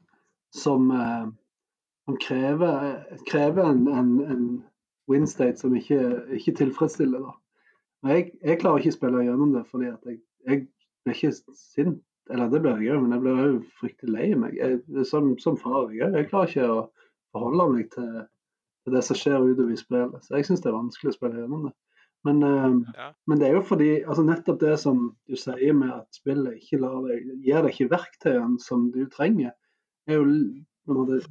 [0.51, 1.29] som, uh,
[2.05, 2.97] som krever,
[3.29, 4.43] krever en, en, en
[5.11, 6.01] win state som ikke,
[6.35, 7.23] ikke tilfredsstiller.
[7.23, 8.11] da.
[8.11, 10.63] Jeg, jeg, klarer ikke å spille gjennom det, fordi jeg, jeg
[11.05, 12.01] blir ikke sint.
[12.31, 14.57] Eller det blir jeg òg, men jeg blir òg fryktelig lei meg.
[14.59, 16.81] Jeg, som, som, far jeg, jeg klarer ikke å
[17.35, 18.11] forholde meg til,
[18.85, 20.19] til det som skjer utover i spillet.
[20.25, 21.73] Så jeg syns det er vanskelig å spille gjennom det.
[22.27, 23.07] Men, uh, ja.
[23.25, 26.77] men, det er jo fordi altså nettopp det som du sier med at spillet ikke
[26.83, 29.55] deg, gir deg ikke verktøyene som du trenger,
[30.09, 30.27] er jo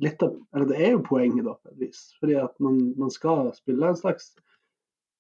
[0.01, 2.03] litt av, eller Det er jo poenget, da, på et vis.
[2.21, 4.33] Fordi at man, man skal spille en slags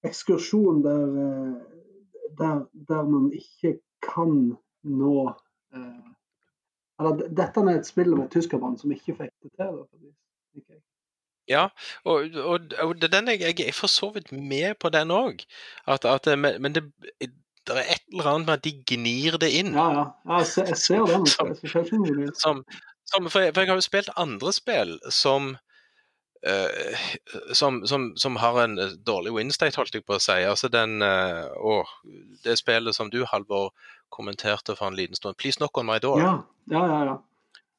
[0.07, 1.57] ekskursjon der, eh,
[2.39, 5.17] der, der man ikke kan nå
[5.75, 6.07] eh,
[7.01, 9.59] Eller dette er et spill med tyskerbånd som ikke fikk det til.
[9.59, 10.17] Da, på et vis.
[10.59, 10.81] Okay.
[11.51, 11.67] Ja,
[12.05, 15.43] og, og, og den jeg, jeg, er for så vidt med på den òg.
[16.39, 16.85] Men det,
[17.21, 17.31] det,
[17.75, 19.75] er et eller annet med at de gnir det inn.
[19.75, 20.05] Ja, ja.
[20.29, 21.27] ja jeg, ser, jeg ser den.
[21.27, 21.51] som,
[22.39, 22.63] som,
[23.11, 25.57] som, for, jeg, for, jeg, har jo spilt andre spill som
[26.47, 27.01] uh,
[27.53, 30.39] som, som, som, har en eh, dårlig winstate, holdt jeg på å si.
[30.47, 31.99] Altså den uh, oh,
[32.45, 33.73] Det spillet som du, Halvor,
[34.11, 35.35] kommenterte for en liten stund.
[35.37, 36.23] 'Please knock on my door'.
[36.23, 36.39] Ja,
[36.71, 37.03] ja, ja.
[37.11, 37.19] ja.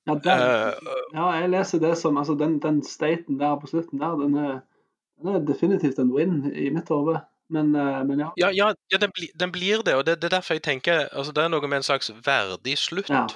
[0.10, 4.02] Ja, den, uh, ja, jeg leser det som altså Den, den staten der på slutten
[4.02, 4.56] der, den er,
[5.22, 7.20] den er definitivt en win i mitt hode.
[7.52, 7.74] Men,
[8.08, 8.30] men, ja.
[8.40, 9.96] Ja, ja, ja den, bli, den, blir det.
[10.00, 12.78] Og det, det, er derfor jeg tenker altså Det er noe med en slags verdig
[12.80, 13.12] slutt.
[13.12, 13.28] Ja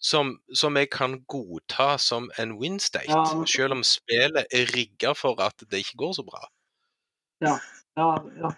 [0.00, 3.46] som, som, jeg kan godta som en win state, okay.
[3.46, 6.40] selv om spillet er rigga for at det ikke går så bra.
[7.44, 7.58] Ja,
[7.96, 8.08] ja,
[8.40, 8.52] ja.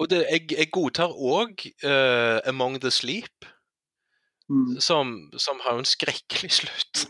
[0.00, 3.46] Og det, jeg, jeg, godtar òg uh, eh, Among the Sleep,
[4.50, 4.80] mm.
[4.80, 7.04] som, som, har en skrekkelig slutt.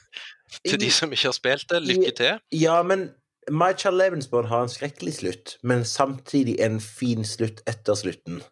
[0.68, 2.40] til de som ikke har spilt det, lykke til.
[2.52, 3.10] Ja, men
[3.50, 8.42] My Child Levensborn har en skrekkelig slutt, men samtidig en fin slutt etter slutten.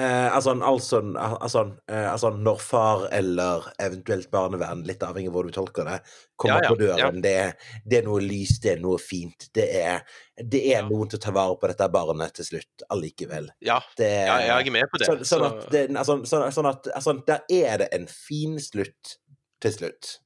[0.00, 5.44] Eh, altså, altså, altså, eh, altså, når far eller eventuelt barnevern, litt avhengig av hvor
[5.48, 5.98] du tolker det,
[6.40, 7.22] kommer ja, ja, på døren, ja.
[7.26, 9.50] det, det, er, noe lys, det er noe fint.
[9.56, 10.00] Det er,
[10.40, 13.50] det er noen til å ta vare på dette barnet til slutt allikevel.
[13.66, 15.10] Ja, er, jeg er med på det.
[15.10, 19.16] Så, sånn, at det altså, sånn, sånn at altså, Der er det en fin slutt
[19.60, 20.16] til slutt.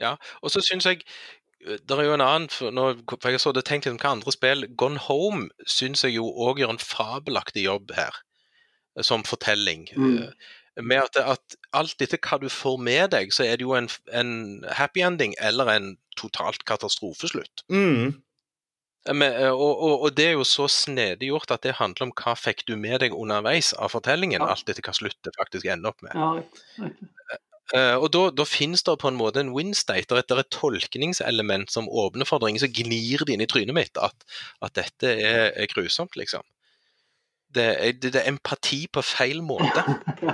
[0.00, 1.02] Ja, og så syns jeg
[1.66, 2.70] eh, det er jo en annen for,
[3.26, 6.76] Jeg så det tenkt om hva andre spill Gone Home syns jeg jo òg gjør
[6.76, 8.22] en fabelaktig jobb her
[9.02, 9.88] som fortelling.
[9.96, 10.18] Mm.
[10.22, 13.74] Eh, med at, at, alt etter hva du får med deg, så er det jo
[13.78, 14.34] en, en
[14.74, 17.64] happy ending eller en totalt katastrofeslutt.
[17.72, 18.14] Mm.
[19.08, 22.08] Eh, med, eh, og, og, og, det er jo så snedig gjort at det handler
[22.08, 24.54] om hva fikk du med deg underveis av fortellingen, ja.
[24.54, 26.14] alt etter hva sluttet faktisk ender opp med.
[26.14, 26.92] Ja,
[27.72, 31.72] Uh, og da, da, finnes det på en måte en win-state, det er et tolkningselement
[31.72, 34.26] som åpner for så gnir det inn i trynet mitt at,
[34.60, 36.44] at dette er, er grusomt, liksom
[37.54, 39.84] det, er, det er empati på feil måte.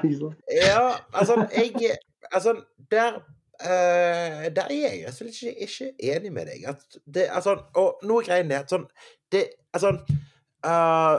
[0.62, 1.98] ja, altså, jeg
[2.33, 6.68] Altså, der uh, Der er jeg altså ikke, ikke enig med deg.
[6.68, 8.87] At det, altså, og noe greiene er at sånn
[9.33, 9.94] det, altså,
[10.66, 11.18] uh,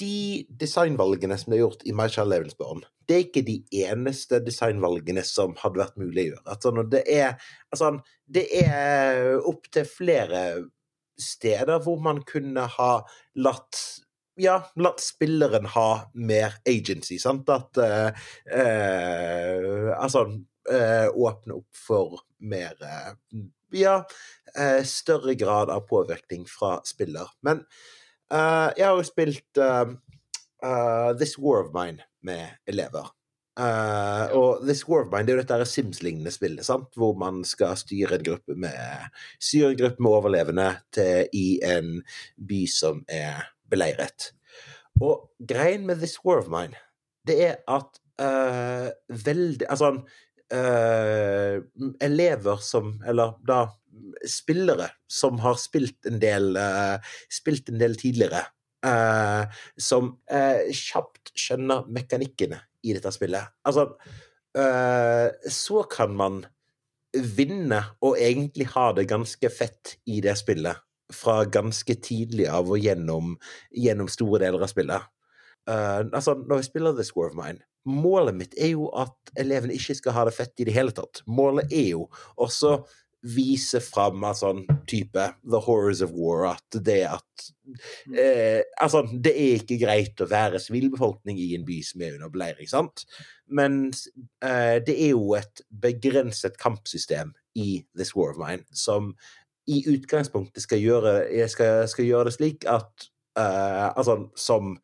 [0.00, 5.24] De designvalgene som er gjort i My Child Levelsborn, det er ikke de eneste designvalgene
[5.26, 6.44] som hadde vært mulig å gjøre.
[6.54, 7.32] Altså, det er
[7.72, 7.96] altså,
[8.30, 10.44] det er opptil flere
[11.20, 12.92] steder hvor man kunne ha
[13.36, 13.80] latt
[14.36, 17.48] ja, la spilleren ha mer agency, sant?
[17.48, 18.10] At uh,
[18.54, 22.76] uh, Altså uh, åpne opp for mer
[23.70, 24.00] Ja,
[24.84, 27.28] større grad av påvirkning fra spiller.
[27.46, 27.60] Men
[28.30, 29.60] jeg har jo spilt
[31.20, 33.12] This War of Mine med elever.
[33.60, 36.88] Uh, og This War of Mine det er jo dette Sims-lignende spillet, sant?
[36.96, 39.08] hvor man skal styre en gruppe med,
[39.42, 41.98] styre en gruppe med overlevende til, i en
[42.48, 44.30] by som er beleiret.
[45.00, 46.76] Og greien med This War of Mine,
[47.28, 48.88] det er at uh,
[49.24, 51.56] veldig Altså uh,
[52.00, 53.66] elever som Eller da
[54.26, 56.54] spillere som har spilt en del,
[57.28, 58.44] spilt en del tidligere,
[59.76, 63.50] som kjapt skjønner mekanikkene i dette spillet.
[63.66, 63.88] Altså,
[64.56, 66.38] uh, så kan man
[67.12, 70.80] vinne og egentlig ha det ganske fett i det spillet
[71.14, 73.34] fra ganske tidlig av og gjennom,
[73.74, 75.10] gjennom store deler av spillet.
[75.68, 79.76] Uh, altså, når jeg spiller The Score of Mine, målet mitt er jo at elevene
[79.76, 81.22] ikke skal ha det fett i det hele tatt.
[81.30, 82.08] Målet er jo
[82.40, 82.80] også
[83.20, 87.50] vise fram en sånn type The Horrors of War, at det at
[88.16, 92.32] eh, Altså, det er ikke greit å være sivilbefolkning i en by som er under
[92.32, 93.04] beleiring, sant?
[93.50, 99.12] Men eh, det er jo et begrenset kampsystem i This War of Mine som
[99.70, 101.14] i utgangspunktet skal gjøre,
[101.50, 103.06] skal, skal gjøre det slik at
[103.38, 104.74] uh, Altså som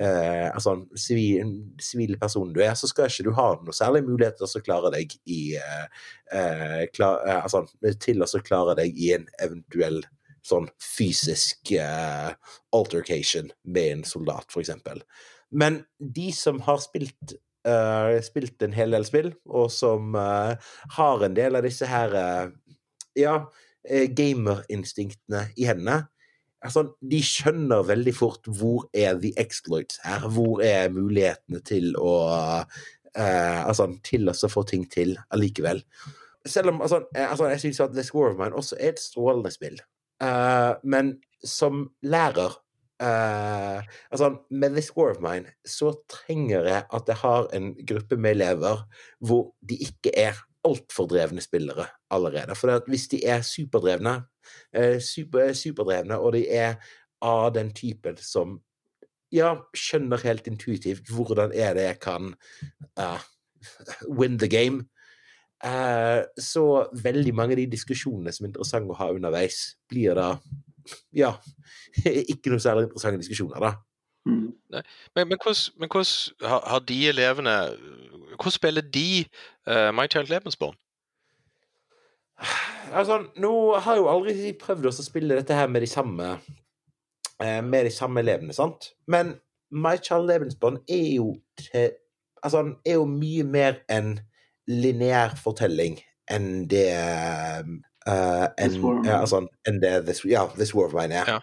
[0.00, 4.40] uh, altså sivil, sivil person du er, så skal ikke du ha noe særlig mulighet
[4.40, 6.06] til å klare deg i uh,
[6.36, 7.66] eh klar, altså,
[8.00, 10.02] til å klare deg i en eventuell
[10.46, 11.68] sånn fysisk
[12.72, 14.70] altercation med en soldat, f.eks.
[15.52, 20.54] Men de som har spilt Uh, spilt en hel del spill, og som uh,
[20.96, 22.46] har en del av disse her uh,
[23.20, 23.34] ja,
[23.88, 26.02] gamerinstinktene i hendene,
[26.64, 30.26] altså, de skjønner veldig fort hvor er the exploits her.
[30.28, 32.14] Hvor er mulighetene til å
[32.60, 35.82] eh, altså, til å få ting til allikevel.
[36.46, 39.02] Selv om altså, jeg, altså, jeg syns at The Score of Mine også er et
[39.02, 39.80] strålende spill.
[40.20, 42.52] Uh, men som lærer
[43.00, 43.78] uh,
[44.12, 48.36] altså, Med The Score of Mine så trenger jeg at jeg har en gruppe med
[48.36, 48.82] elever
[49.24, 52.54] hvor de ikke er altfor drevne spillere allerede.
[52.58, 54.18] For hvis de er superdrevne,
[54.72, 56.76] Eh, super, superdrevne, og de er
[57.22, 58.58] av den typen som
[59.34, 62.32] ja, skjønner helt intuitivt hvordan er det jeg kan
[62.98, 63.20] uh,
[64.18, 64.86] win the game.
[65.60, 70.32] Uh, så veldig mange av de diskusjonene som er interessante å ha underveis, blir da
[71.14, 71.34] ja,
[72.32, 73.74] ikke noe særlig interessante diskusjoner, da.
[74.30, 74.84] Mm.
[75.16, 77.56] Men, men, hvordan, men hvordan har, har, de elevene
[78.36, 79.24] Hvordan spiller de
[79.70, 80.76] uh, My Child Lebensborn?
[82.92, 86.30] Altså, nå har jeg jo aldri prøvd å spille dette her med de samme
[87.42, 88.92] eh, Med de samme elevene, sant?
[89.06, 89.34] Men
[89.70, 91.90] My Child Lebensborn er jo til
[92.40, 94.14] Altså, er jo mye mer en
[94.70, 95.98] lineær fortelling
[96.30, 101.28] enn det uh, enn, ja, altså, enn det This, ja, this War of Mine er.
[101.34, 101.40] Ja.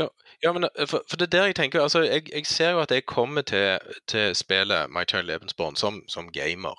[0.00, 0.08] Ja,
[0.42, 2.80] ja, men eh, for, for, det er der jeg tenker altså, jeg, jeg ser jo
[2.80, 6.78] at jeg kommer til, til spillet My Child Lebensborn som, som gamer.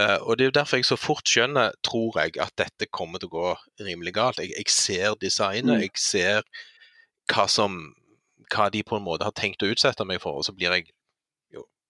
[0.00, 3.18] Uh, og Det er jo derfor jeg så fort skjønner, tror jeg, at dette kommer
[3.18, 3.48] til å gå
[3.84, 4.38] rimelig galt.
[4.38, 5.80] Jeg, jeg ser designet, mm.
[5.82, 6.46] jeg ser
[7.32, 7.80] hva, som,
[8.54, 10.92] hva de på en måte har tenkt å utsette meg for, og så blir jeg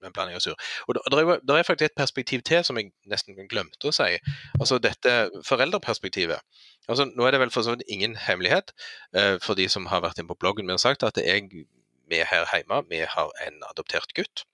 [0.03, 0.57] jo en blanding av sur.
[0.89, 4.17] Og det er faktisk et perspektiv til som jeg nesten glemte å si.
[4.59, 6.41] Altså dette foreldreperspektivet.
[6.89, 8.75] Altså, nå er det vel for så vidt ingen hemmelighet
[9.17, 11.67] uh, for de som har vært inne på bloggen min og sagt at jeg,
[12.11, 14.45] vi her hjemme vi har en adoptert gutt.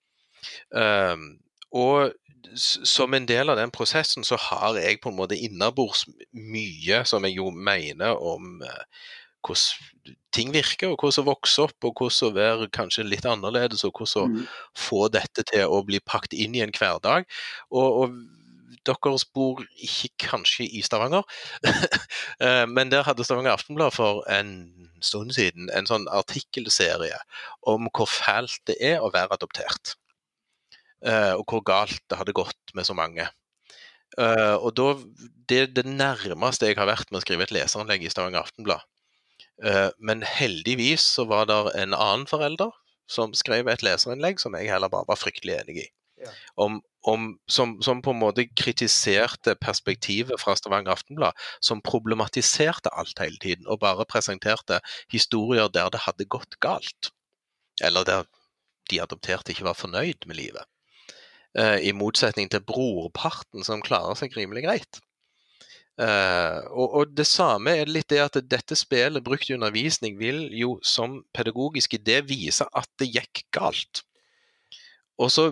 [0.71, 1.37] Um,
[1.75, 2.13] og
[2.55, 7.25] som en del av den prosessen så har jeg på en måte innabords mye som
[7.25, 8.83] jeg jo mener om eh,
[9.47, 13.85] hvordan ting virker, og hvordan å vokse opp, og hvordan å være kanskje litt annerledes,
[13.87, 14.49] og hvordan å mm.
[14.87, 17.27] få dette til å bli pakket inn i en hverdag.
[17.71, 18.17] Og, og
[18.87, 21.25] dere bor ikke kanskje i Stavanger,
[22.43, 24.53] eh, men der hadde Stavanger Aftenblad for en
[25.03, 27.19] stund siden en sånn artikkelserie
[27.67, 29.97] om hvor fælt det er å være adoptert.
[31.05, 33.27] Eh, og hvor galt det hadde gått med så mange.
[34.17, 34.93] Uh, og da,
[35.49, 38.85] Det det nærmeste jeg har vært med å skrive et leserinnlegg i Stavanger Aftenblad.
[39.63, 42.73] Uh, men heldigvis så var det en annen forelder
[43.09, 45.87] som skrev et leserinnlegg som jeg heller bare var fryktelig enig i.
[46.21, 46.31] Ja.
[46.55, 53.21] Om, om, som, som, på en måte kritiserte perspektivet fra Stavanger Aftenblad, som problematiserte alt
[53.21, 54.81] hele tiden, og bare presenterte
[55.13, 57.11] historier der det hadde gått galt.
[57.81, 58.25] Eller der
[58.89, 60.65] de adopterte ikke var fornøyd med livet.
[61.57, 65.01] Eh, I motsetning til brorparten, som klarer seg rimelig greit.
[65.97, 70.43] Uh, og, og, det samme er litt det at dette spillet brukt i undervisning vil
[70.53, 74.03] jo som pedagogisk idé vise at det gikk galt.
[75.17, 75.47] Og så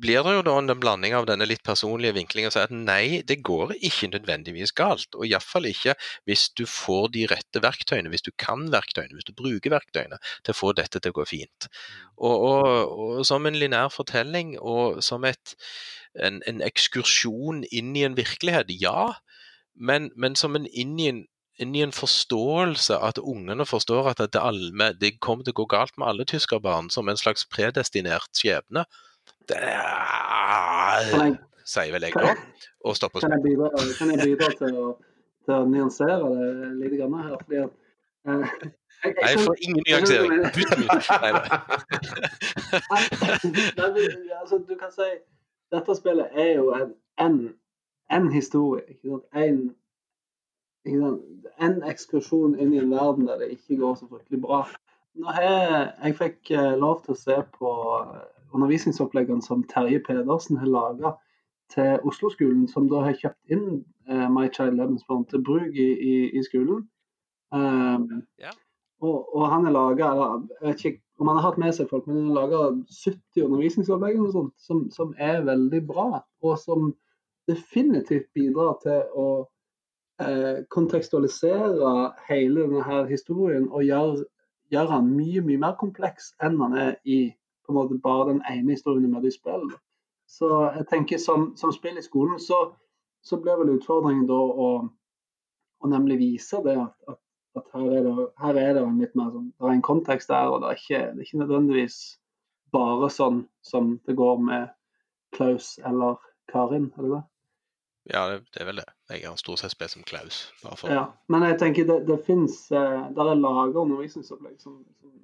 [0.00, 3.20] blir det jo da en blanding av denne litt personlige vinklingen og sier at nei,
[3.28, 5.10] det går ikke nødvendigvis galt.
[5.12, 5.92] Og iallfall ikke
[6.28, 10.54] hvis du får de rette verktøyene, hvis du kan verktøyene, hvis du bruker verktøyene til
[10.54, 11.68] å få dette til å gå fint.
[12.16, 15.52] Og, og, og som en linær fortelling og som et,
[16.16, 19.12] en, en, ekskursjon inn i en virkelighet, ja.
[19.74, 21.24] Men, men som en inn i en
[21.62, 25.66] inn i en forståelse at ungene forstår at det, allme, det kommer til å gå
[25.70, 28.82] galt med alle tyskerbarn, som en slags predestinert skjebne.
[29.48, 31.36] Det jeg,
[31.68, 32.34] sier vel jeg da,
[32.84, 34.86] og stopper Kan jeg bidra, kan jeg bidra til, å,
[35.44, 36.48] til, å, nyansere det
[36.80, 37.36] litt grann her?
[37.44, 37.72] Fordi at,
[38.28, 38.44] eh,
[39.04, 40.30] jeg, jeg, får ingen nyansering.
[40.56, 40.90] Bytt ut.
[44.40, 45.10] altså, du kan si
[45.74, 47.34] dette spillet er jo en, en,
[48.12, 48.84] en historie.
[48.88, 49.24] ikke sant?
[49.34, 49.74] En
[50.84, 54.64] en ekskursjon inn i en verden der det ikke går så fryktelig bra.
[55.14, 60.58] Når jeg, jeg fikk eh, lov til å se på eh, undervisningsoppleggene som Terje Pedersen
[60.60, 61.14] har laga
[61.72, 63.64] til Oslo-skolen, som da har kjøpt inn
[64.10, 66.84] uh, My Child Lebensborn til bruk i, i, i skolen.
[67.54, 68.52] Um, yeah.
[69.00, 72.06] og, og, han har laga Jeg vet ikke om han har hatt med seg folk,
[72.06, 74.20] men han har laga 70 undervisningsopplegg
[74.60, 76.92] som, som er veldig bra, og som
[77.50, 79.28] definitivt bidrar til å
[80.20, 81.94] eh, kontekstualisere
[82.28, 84.24] hele denne historien og gjøre,
[84.72, 87.26] gjør han mye mye mer kompleks enn han er i
[87.64, 89.76] på en måte bare den ene historien med de spillene.
[90.28, 92.74] Så jeg tenker som, som spill i skolen, så,
[93.24, 94.68] så blir vel utfordringen da å,
[95.80, 97.20] å nemlig vise det at, at,
[97.56, 100.52] at her, er det, her, er det, litt mer sånn, det er en kontekst der,
[100.52, 101.98] og det er ikke, det er ikke nødvendigvis
[102.74, 104.72] bare sånn som det går med
[105.36, 106.18] Klaus eller
[106.50, 107.22] Karin, er det det?
[108.04, 108.88] Ja, det, det, er vel det.
[109.10, 110.42] Jeg har stort sett spilt som Klaus.
[110.84, 115.14] Ja, men jeg tenker det, det fins uh, Der er lager undervisningsopplegg som, som,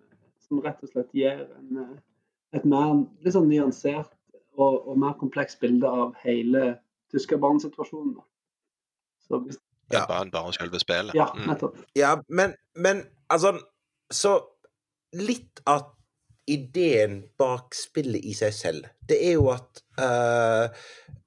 [0.47, 1.99] som, rett og slett gir en, eh,
[2.57, 4.15] et mer litt sånn nyansert
[4.57, 6.79] og, og mer komplekst bilde av hele
[7.13, 8.17] tyskerbarnsituasjonen.
[9.29, 10.05] Så hvis ja.
[10.07, 11.15] Bare, bare selve spillet.
[11.19, 11.47] Ja, mm.
[11.51, 11.77] nettopp.
[11.77, 11.87] Mm.
[11.99, 13.59] Ja, men, men altså
[14.11, 14.37] Så
[15.15, 15.89] litt at
[16.47, 20.67] ideen bak spillet i seg selv, det er jo at uh,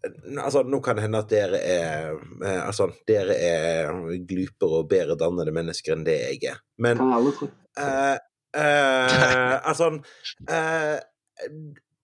[0.04, 3.94] Altså, nå kan det hende at dere er uh, Altså, dere er
[4.28, 7.00] glupere og bedre dannede mennesker enn det jeg er, men.
[7.00, 8.20] Uh,
[8.54, 9.88] altså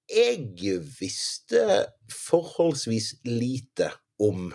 [0.10, 1.66] Jeg visste
[2.10, 3.92] forholdsvis lite
[4.26, 4.48] om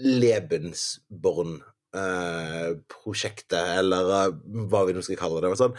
[0.00, 1.60] Lebensborn
[1.90, 4.34] Uh, prosjektet, eller uh,
[4.70, 5.48] hva vi nå skal kalle det.
[5.58, 5.72] Sånn,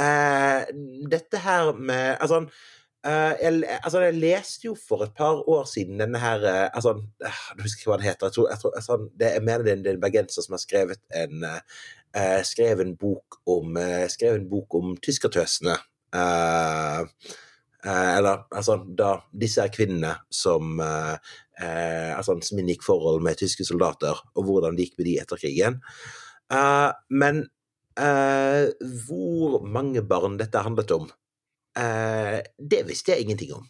[0.00, 0.62] uh,
[1.12, 2.46] dette her med Altså,
[3.04, 6.42] jeg, altså, jeg, leste jo for et par år siden denne her
[6.74, 8.26] altså, Jeg husker ikke hva den heter.
[8.26, 11.04] Jeg tror, jeg tror, altså, det, jeg mener det er en bergenser som har skrevet
[11.20, 11.46] en,
[12.48, 15.76] skrev en bok om, om tyskertøsene.
[17.86, 24.18] Eller altså da disse er kvinnene som eh, altså som inngikk forhold med tyske soldater,
[24.34, 25.78] og hvordan det gikk med de etter krigen.
[26.52, 27.44] Eh, men
[27.98, 28.70] eh,
[29.06, 31.08] hvor mange barn dette handlet om,
[31.78, 33.68] eh, det visste jeg ingenting om.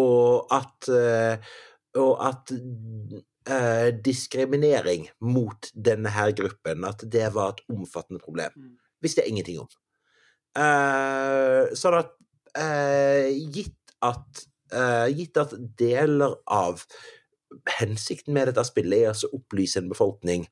[0.00, 1.50] Og at, eh,
[1.98, 8.74] og at eh, diskriminering mot denne her gruppen, at det var et omfattende problem, mm.
[9.02, 9.70] visste jeg ingenting om.
[10.50, 12.08] sånn at
[12.56, 14.46] gitt at
[15.10, 16.84] gitt at deler av
[17.80, 20.46] hensikten med dette spillet er å opplyse en befolkning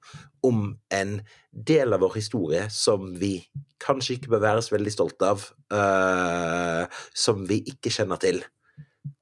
[0.46, 1.18] om en
[1.52, 3.36] del av vår historie som vi
[3.82, 6.84] kanskje ikke bør være så veldig stolte av, uh,
[7.14, 8.42] som vi ikke kjenner til.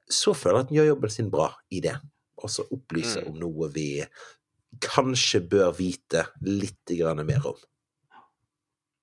[0.09, 1.97] Så føler jeg at den gjør jobben sin bra i det.
[2.41, 3.31] Og så opplyse mm.
[3.31, 3.89] om noe vi
[4.83, 6.93] kanskje bør vite litt
[7.25, 7.57] mer om.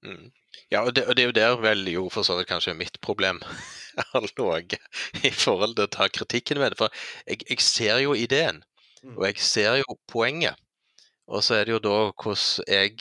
[0.03, 0.31] Mm.
[0.71, 2.99] Ja, og det, og det, er jo der vel jo for så vidt kanskje mitt
[3.01, 3.41] problem
[4.13, 4.81] har ligget
[5.23, 6.79] i forhold til å ta kritikken med det.
[6.81, 6.93] For
[7.27, 8.63] jeg, jeg ser jo ideen,
[9.03, 9.17] mm.
[9.17, 10.59] og jeg ser jo poenget.
[11.27, 12.97] Og så er det jo da hvordan jeg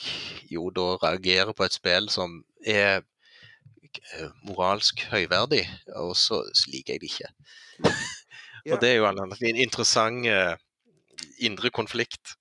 [0.53, 5.65] jo da reagerer på et spill som er eh, moralsk høyverdig,
[5.99, 7.33] og så liker jeg det ikke.
[8.73, 10.55] og det er jo en interessant uh,
[11.43, 12.37] indre konflikt.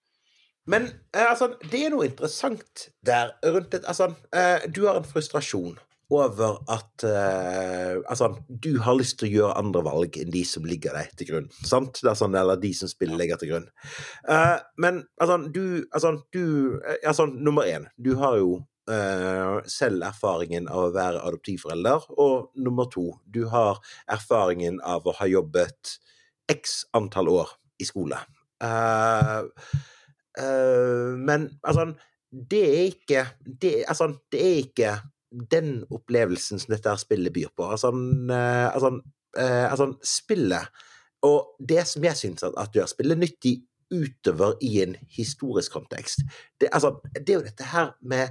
[0.69, 5.07] Men eh, altså, det er noe interessant der rundt det Altså, eh, du har en
[5.07, 5.79] frustrasjon
[6.11, 10.65] over at uh, Altså, du har lyst til å gjøre andre valg enn de som
[10.67, 11.47] ligger deg til grunn.
[11.63, 12.01] Sant?
[12.03, 13.69] Sånn, eller de som spiller legger til grunn.
[14.75, 18.59] Men altså, du Altså, du Altså, nummer én, du har jo
[19.71, 22.09] selv erfaringen av å være adoptivforelder.
[22.19, 23.79] Og nummer to, du har
[24.11, 25.93] erfaringen av å ha jobbet
[26.51, 28.19] x antall år i skole.
[28.59, 29.47] Uh,
[30.39, 31.93] uh, Men altså,
[32.31, 33.25] det er ikke
[33.61, 34.93] det, altså, det er ikke
[35.51, 37.71] den opplevelsen som dette spillet byr på.
[37.71, 38.93] Altså, uh, altså,
[39.39, 40.85] uh, altså spillet
[41.23, 43.61] Og det som jeg syns at, at gjør spillet nyttig
[43.91, 46.23] utover i en historisk kontekst,
[46.61, 48.29] det, altså, det er jo dette her med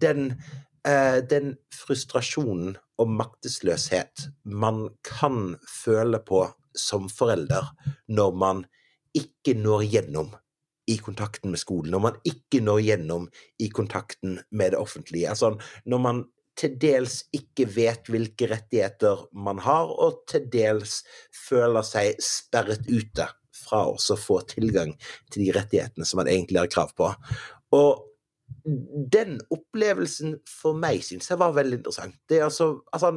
[0.00, 0.32] den
[1.30, 6.44] den frustrasjonen og maktesløshet man kan føle på
[6.78, 7.72] som forelder
[8.08, 8.64] når man
[9.16, 10.32] ikke når gjennom
[10.86, 13.26] i kontakten med skolen, når man ikke når gjennom
[13.58, 15.30] i kontakten med det offentlige.
[15.32, 15.56] Altså
[15.90, 16.24] når man
[16.56, 21.02] til dels ikke vet hvilke rettigheter man har, og til dels
[21.34, 24.94] føler seg sperret ute fra å få tilgang
[25.32, 27.10] til de rettighetene som man egentlig har krav på.
[27.76, 28.06] Og
[29.12, 32.16] den opplevelsen for meg syns jeg var veldig interessant.
[32.28, 33.12] Det er altså, altså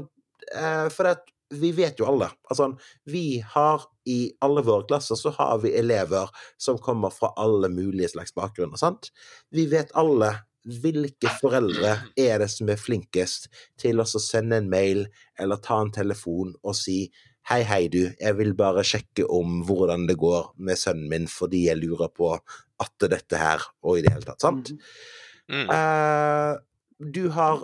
[0.51, 2.71] eh, For det, vi vet jo alle Altså,
[3.09, 8.09] vi har i alle våre klasser så har vi elever som kommer fra alle mulige
[8.13, 9.11] slags bakgrunner, sant?
[9.53, 10.33] Vi vet alle
[10.69, 13.47] hvilke foreldre er det som er flinkest
[13.79, 15.05] til å sende en mail
[15.39, 17.05] eller ta en telefon og si
[17.49, 21.63] Hei, hei, du, jeg vil bare sjekke om hvordan det går med sønnen min fordi
[21.65, 24.69] jeg lurer på at dette her, og i det hele tatt, sant?
[25.49, 25.65] Mm.
[25.71, 26.59] Uh,
[26.99, 27.63] du har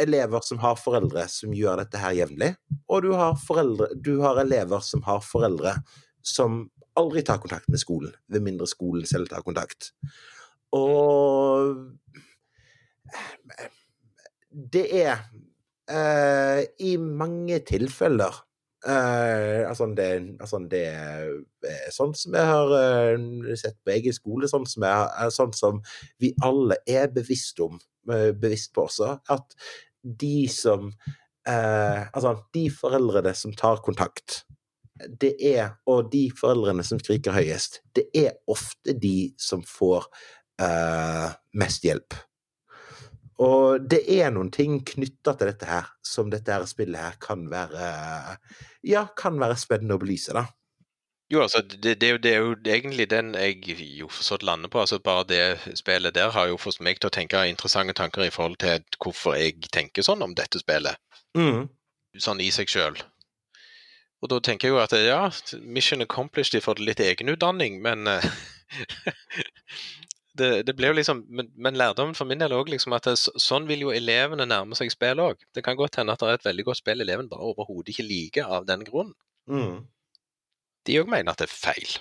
[0.00, 2.54] elever som har foreldre som gjør dette her jevnlig,
[2.90, 5.76] og du har, foreldre, du har elever som har foreldre
[6.24, 6.64] som
[6.98, 9.92] aldri tar kontakt med skolen, ved mindre skolen selv tar kontakt.
[10.74, 11.74] Og
[14.74, 15.24] det er
[15.90, 18.42] eh, i mange tilfeller
[18.84, 22.72] Uh, altså det, altså det, er sånn som jeg har
[23.16, 25.78] uh, sett på egen skole, sånn som, jeg, sånn som
[26.20, 27.78] vi alle er bevisst om,
[28.12, 29.60] uh, bevisst på også, at
[30.02, 30.90] de som
[31.44, 34.46] Altså, de foreldrene som tar kontakt,
[35.20, 40.06] det er, og de foreldrene som skriker høyest, det er ofte de som får
[41.52, 42.16] mest hjelp.
[43.42, 47.48] Og det er noen ting knytta til dette her som dette her spillet her kan
[47.50, 47.88] være
[48.86, 50.46] Ja, kan være spennende å belyse, da.
[51.32, 54.80] Jo, altså, det, det, det, er jo egentlig den jeg jo forstått lander på.
[54.80, 58.30] altså Bare det spillet der har jo fått meg til å tenke interessante tanker i
[58.34, 61.00] forhold til hvorfor jeg tenker sånn om dette spillet.
[61.34, 61.66] Mm.
[62.20, 63.00] Sånn i seg sjøl.
[64.22, 65.22] Og da tenker jeg jo at ja,
[65.60, 68.06] mission accomplished til litt egenutdanning, men
[70.38, 73.14] det, det ble jo liksom, men, men lærdommen for min del òg liksom at det,
[73.18, 75.42] sånn vil jo elevene nærme seg spill òg.
[75.54, 78.06] Det kan godt hende at det er et veldig godt spill eleven bare overhodet ikke
[78.08, 79.12] liker av den grunn.
[79.50, 79.84] Mm.
[80.84, 81.98] De òg mener at det er feil.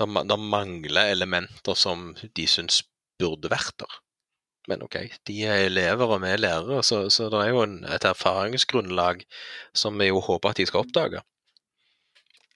[0.00, 0.06] Det,
[0.40, 2.80] mangler elementer som de syns
[3.20, 3.98] burde vært der.
[4.70, 4.96] Men OK,
[5.28, 9.24] de er elever og vi er lærere, så, så det er jo en, et erfaringsgrunnlag
[9.76, 11.20] som vi jo håper at de skal oppdage.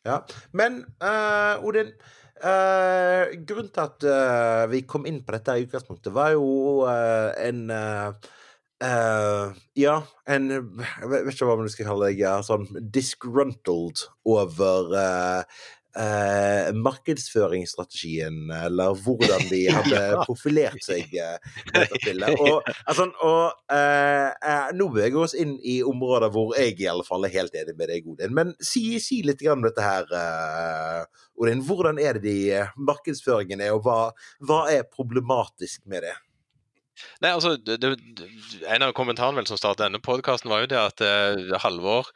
[0.04, 0.20] Ja,
[0.52, 1.94] men uh, Odin
[2.42, 7.30] Uh, grunnen til at uh, vi kom inn på dette i utgangspunktet, var jo uh,
[7.38, 7.70] en
[9.78, 9.94] Ja,
[10.28, 14.90] en Jeg vet ikke hva man skal kalle det, ja, sånn disgruntled over
[15.98, 21.38] eh, markedsføringsstrategien, eller hvordan de hadde profilert seg eh,
[22.34, 26.90] Og, altså, og eh, eh, nå beveger vi oss inn i områder hvor jeg i
[26.90, 28.34] alle fall er helt enig med deg, Odin.
[28.36, 31.64] Men si, si litt om dette her, eh, Odin.
[31.64, 33.98] Hvordan er det de eh, markedsføringen er, og hva,
[34.44, 36.14] hva er problematisk med det?
[37.22, 37.92] Nei, altså, det, det,
[38.70, 42.10] En av kommentarene vel som startet denne podkasten, var jo det at eh, Halvor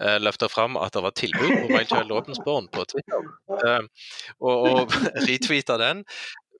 [0.00, 3.28] eh, løfta fram at det var tilbud på Michael Rådensborn på Twitter,
[3.58, 3.82] eh,
[4.40, 4.96] og, og
[5.28, 6.04] retweeta den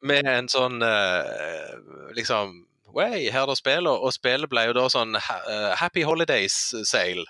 [0.03, 1.73] med en sånn eh,
[2.19, 2.61] liksom
[2.93, 5.15] Way, her er det spill, og spillet ble jo da sånn
[5.81, 7.23] Happy Holidays-sale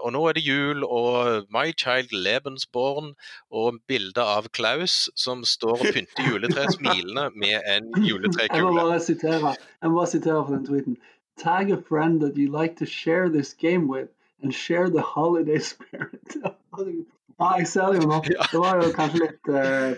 [0.00, 3.12] og nå er det jul, og My Child Lebensborn
[3.50, 8.58] og bilde av Klaus som står og pynter juletreet smilende med en juletrekule.
[8.58, 10.98] Jeg må bare sitere, jeg må bare sitere fra den tweeten.
[11.38, 14.08] Tag a friend that you like to share this game with,
[14.42, 16.36] and share the holiday spirit.
[17.40, 18.18] Ja, jeg ser det jo nå.
[18.52, 19.96] Det var jo kanskje litt uh...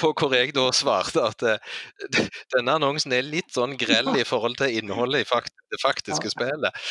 [0.00, 1.78] på hvor jeg da svarte at uh,
[2.56, 6.84] denne annonsen er litt sånn grell i forhold til innholdet i fakt det faktiske spillet.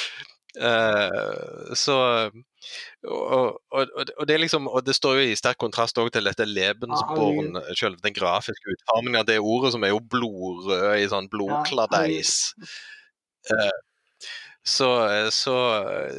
[0.57, 1.97] Uh, så
[3.05, 7.59] og, og, og, det liksom, og det står jo i sterk kontrast til dette Lebensborn,
[7.77, 12.33] selv den grafiske utformingen av det ordet, som er jo blodrød i sånn blodkladeis.
[13.51, 13.75] Uh,
[14.67, 15.55] så, eh, så,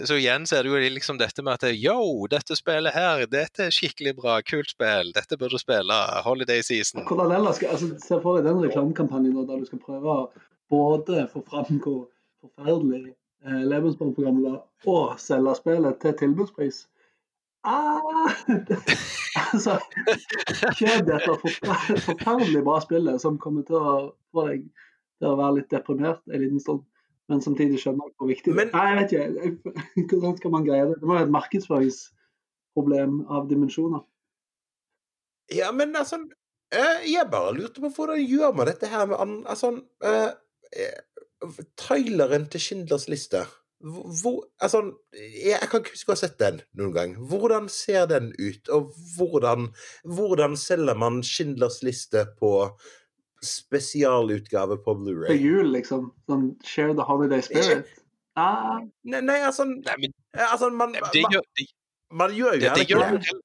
[0.05, 3.67] så, igjen så er det jo liksom dette med at yo, dette spillet her, dette
[3.67, 7.05] er skikkelig bra, kult spill, dette burde du spille, holiday season.
[7.05, 10.25] Hvordan ellers skal, altså, Se for deg den reklamekampanjen der du skal prøve å
[10.73, 12.07] både få fram hvor
[12.41, 13.13] forferdelig
[13.45, 16.87] eh, Lebensborn-programmet var, og selge spillet til tilbudspris.
[17.69, 18.33] Ah,
[19.53, 19.77] altså,
[20.79, 23.97] kjøp dette forferdelig bra spillet som kommer til å
[24.33, 24.71] få deg
[25.19, 26.87] til å være litt deprimert en liten stund,
[27.29, 28.71] men samtidig skjønne hvor viktig det er.
[28.73, 29.27] Nei, jeg vet ikke.
[29.43, 30.97] Jeg- Hvordan skal man greie det?
[31.01, 34.05] Det må være et markedsføringsproblem av dimensjoner.
[35.55, 36.19] Ja, men altså
[36.73, 39.45] eh, Jeg bare lurte på hvordan gjør man dette her med.
[39.49, 39.71] Altså
[40.05, 40.33] eh,
[40.77, 40.99] eh,
[41.79, 43.45] Traileren til Schindlers liste
[43.79, 44.81] hvor, Altså,
[45.15, 47.13] jeg, jeg kan ikke huske å ha sett den noen gang.
[47.31, 49.69] Hvordan ser den ut, og hvordan,
[50.03, 52.51] hvordan selger man Schindlers liste på
[53.45, 55.39] spesialutgave på Blu-ray?
[55.39, 56.13] jul, liksom.
[56.31, 57.91] Sånn share the holiday spirit.
[58.39, 61.65] Ah, Nei, nei, altså, Nei, men altså man, nei, det gjør, det,
[62.15, 63.39] man gjør jo det, det gjør ikke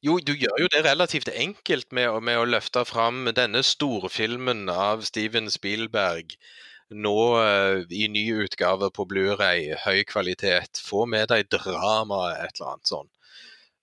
[0.00, 5.02] jo, du gjør jo det relativt enkelt med, med å løfte fram denne storfilmen av
[5.04, 6.32] Steven Spielberg
[6.90, 10.80] nå uh, i ny utgave på Blu-ray, høy kvalitet.
[10.82, 13.10] Få med deg drama, et eller annet sånn.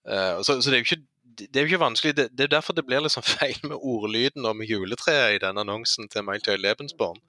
[0.08, 1.06] Uh, så, så det er jo ikke
[1.40, 4.46] det er jo ikke vanskelig, det, det er derfor det blir liksom feil med ordlyden
[4.50, 7.20] om juletreet i den annonsen til Miltøy Lebensborn.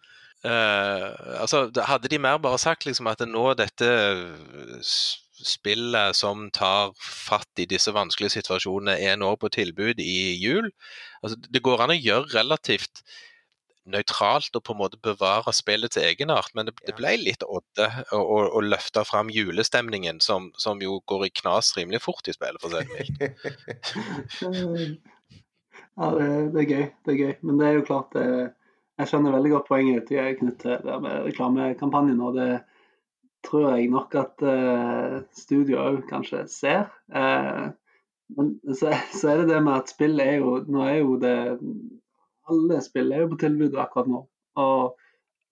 [0.44, 3.88] Uh, altså, hadde de mer bare sagt liksom at nå dette
[5.38, 10.70] spillet som tar fatt i disse vanskelige situasjonene, er nå på tilbud i jul.
[11.22, 13.02] Altså, det går an å gjøre relativt
[13.92, 17.88] nøytralt og på en måte bevare spillet til egenart, men det, det ble litt odde
[18.14, 22.68] å, løfte fram julestemningen, som, som jo går i knas rimelig fort i spillet, for
[22.72, 23.32] å si det
[24.64, 24.98] mildt.
[25.98, 26.86] Ja, det, det er gøy.
[27.04, 27.32] Det er gøy.
[27.42, 28.26] Men det er jo klart det,
[28.98, 32.20] Jeg skjønner veldig godt poenget til Knut det med reklamekampanjen.
[32.22, 32.48] Og det
[33.46, 36.86] tror jeg nok at uh, studio òg kanskje ser.
[37.10, 37.74] Uh,
[38.36, 41.36] men så, så er det det med at spill er jo Nå er jo det
[42.48, 44.22] Alle spill er jo på tilbud akkurat nå.
[44.58, 44.96] Og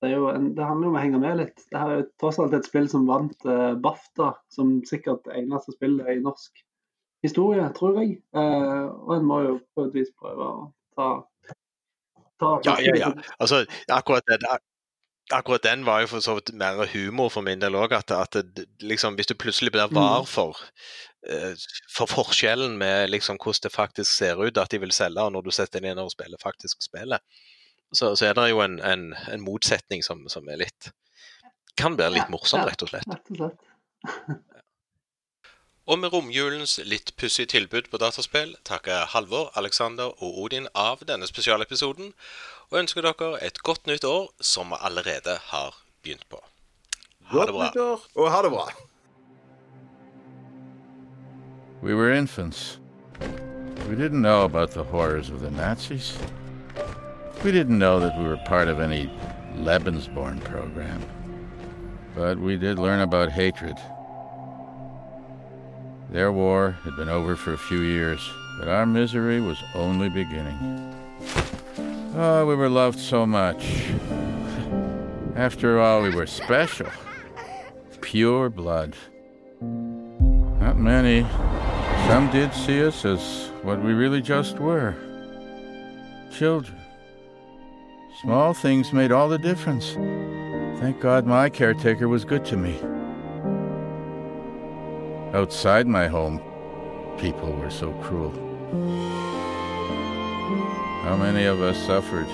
[0.04, 1.66] det, en, det handler jo om å henge med litt.
[1.72, 6.10] Det er jo tross alt et spill som vant eh, BAFTA, som sikkert eneste spillet
[6.12, 6.64] i norsk
[7.24, 8.18] historie, tror jeg.
[8.36, 10.66] Eh, og en må jo på et vis prøve å
[10.98, 11.10] ta,
[12.42, 13.12] ta Ja, ja, ja.
[13.40, 14.58] Altså, akkurat, det,
[15.32, 17.94] akkurat den var jo for så vidt mer humor for min del òg.
[17.96, 20.58] At, at liksom, hvis du plutselig blir var for,
[21.30, 21.54] uh,
[21.92, 25.46] for forskjellen med liksom, hvordan det faktisk ser ut at de vil selge, og når
[25.46, 27.22] du setter deg ned og spiller faktisk spillet,
[27.92, 30.90] så, så er det jo en, en, en motsetning som, som er litt
[31.76, 33.04] Kan være litt morsom, rett og slett.
[33.10, 34.46] Rett og slett.
[35.86, 41.28] Og med romjulens litt pussige tilbud på dataspill takker Halvor, Alexander og Odin av denne
[41.30, 42.10] spesialepisoden,
[42.70, 46.40] og ønsker dere et godt nytt år som vi allerede har begynt på.
[47.30, 47.64] Ha det bra.
[47.64, 48.66] nyttår, og ha det bra.
[51.82, 52.78] We were infants.
[53.88, 56.18] We didn't know about the horrors of the Nazis.
[57.44, 59.08] We didn't know that we were part of any
[59.56, 61.02] Lebensborn program.
[62.14, 63.76] But we did learn about hatred.
[66.10, 68.20] Their war had been over for a few years,
[68.58, 70.94] but our misery was only beginning.
[72.18, 73.90] Oh, we were loved so much.
[75.34, 76.88] After all, we were special.
[78.00, 78.96] Pure blood.
[79.60, 81.26] Not many.
[82.08, 84.94] Some did see us as what we really just were
[86.32, 86.78] children.
[88.22, 89.92] Small things made all the difference.
[90.80, 92.80] Thank God my caretaker was good to me.
[95.34, 96.40] Outside my home,
[97.18, 98.32] people were so cruel.
[101.06, 102.26] How many of us suffered?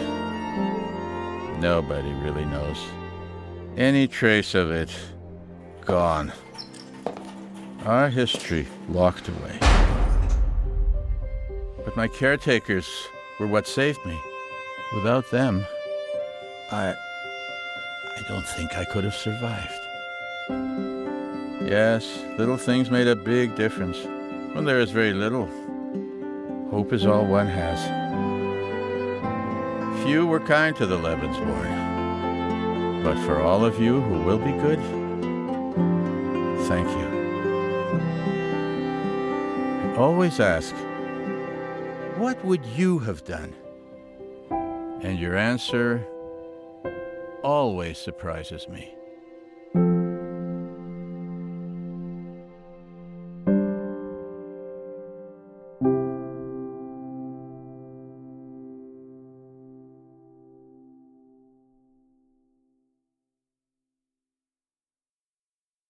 [1.60, 2.78] Nobody really knows.
[3.76, 4.88] Any trace of it,
[5.84, 6.32] gone.
[7.84, 9.58] Our history locked away.
[11.84, 12.88] But my caretakers
[13.38, 14.18] were what saved me.
[14.94, 15.66] Without them,
[16.70, 16.94] I.
[16.94, 19.82] I don't think I could have survived.
[21.68, 23.98] Yes, little things made a big difference.
[24.54, 25.46] When there is very little,
[26.70, 28.01] hope is all one has.
[30.04, 31.92] Few were kind to the Lebensborn.
[33.04, 34.80] But for all of you who will be good,
[36.66, 37.06] thank you.
[39.92, 40.74] I always ask,
[42.16, 43.54] what would you have done?
[45.02, 46.06] And your answer
[47.42, 48.94] always surprises me.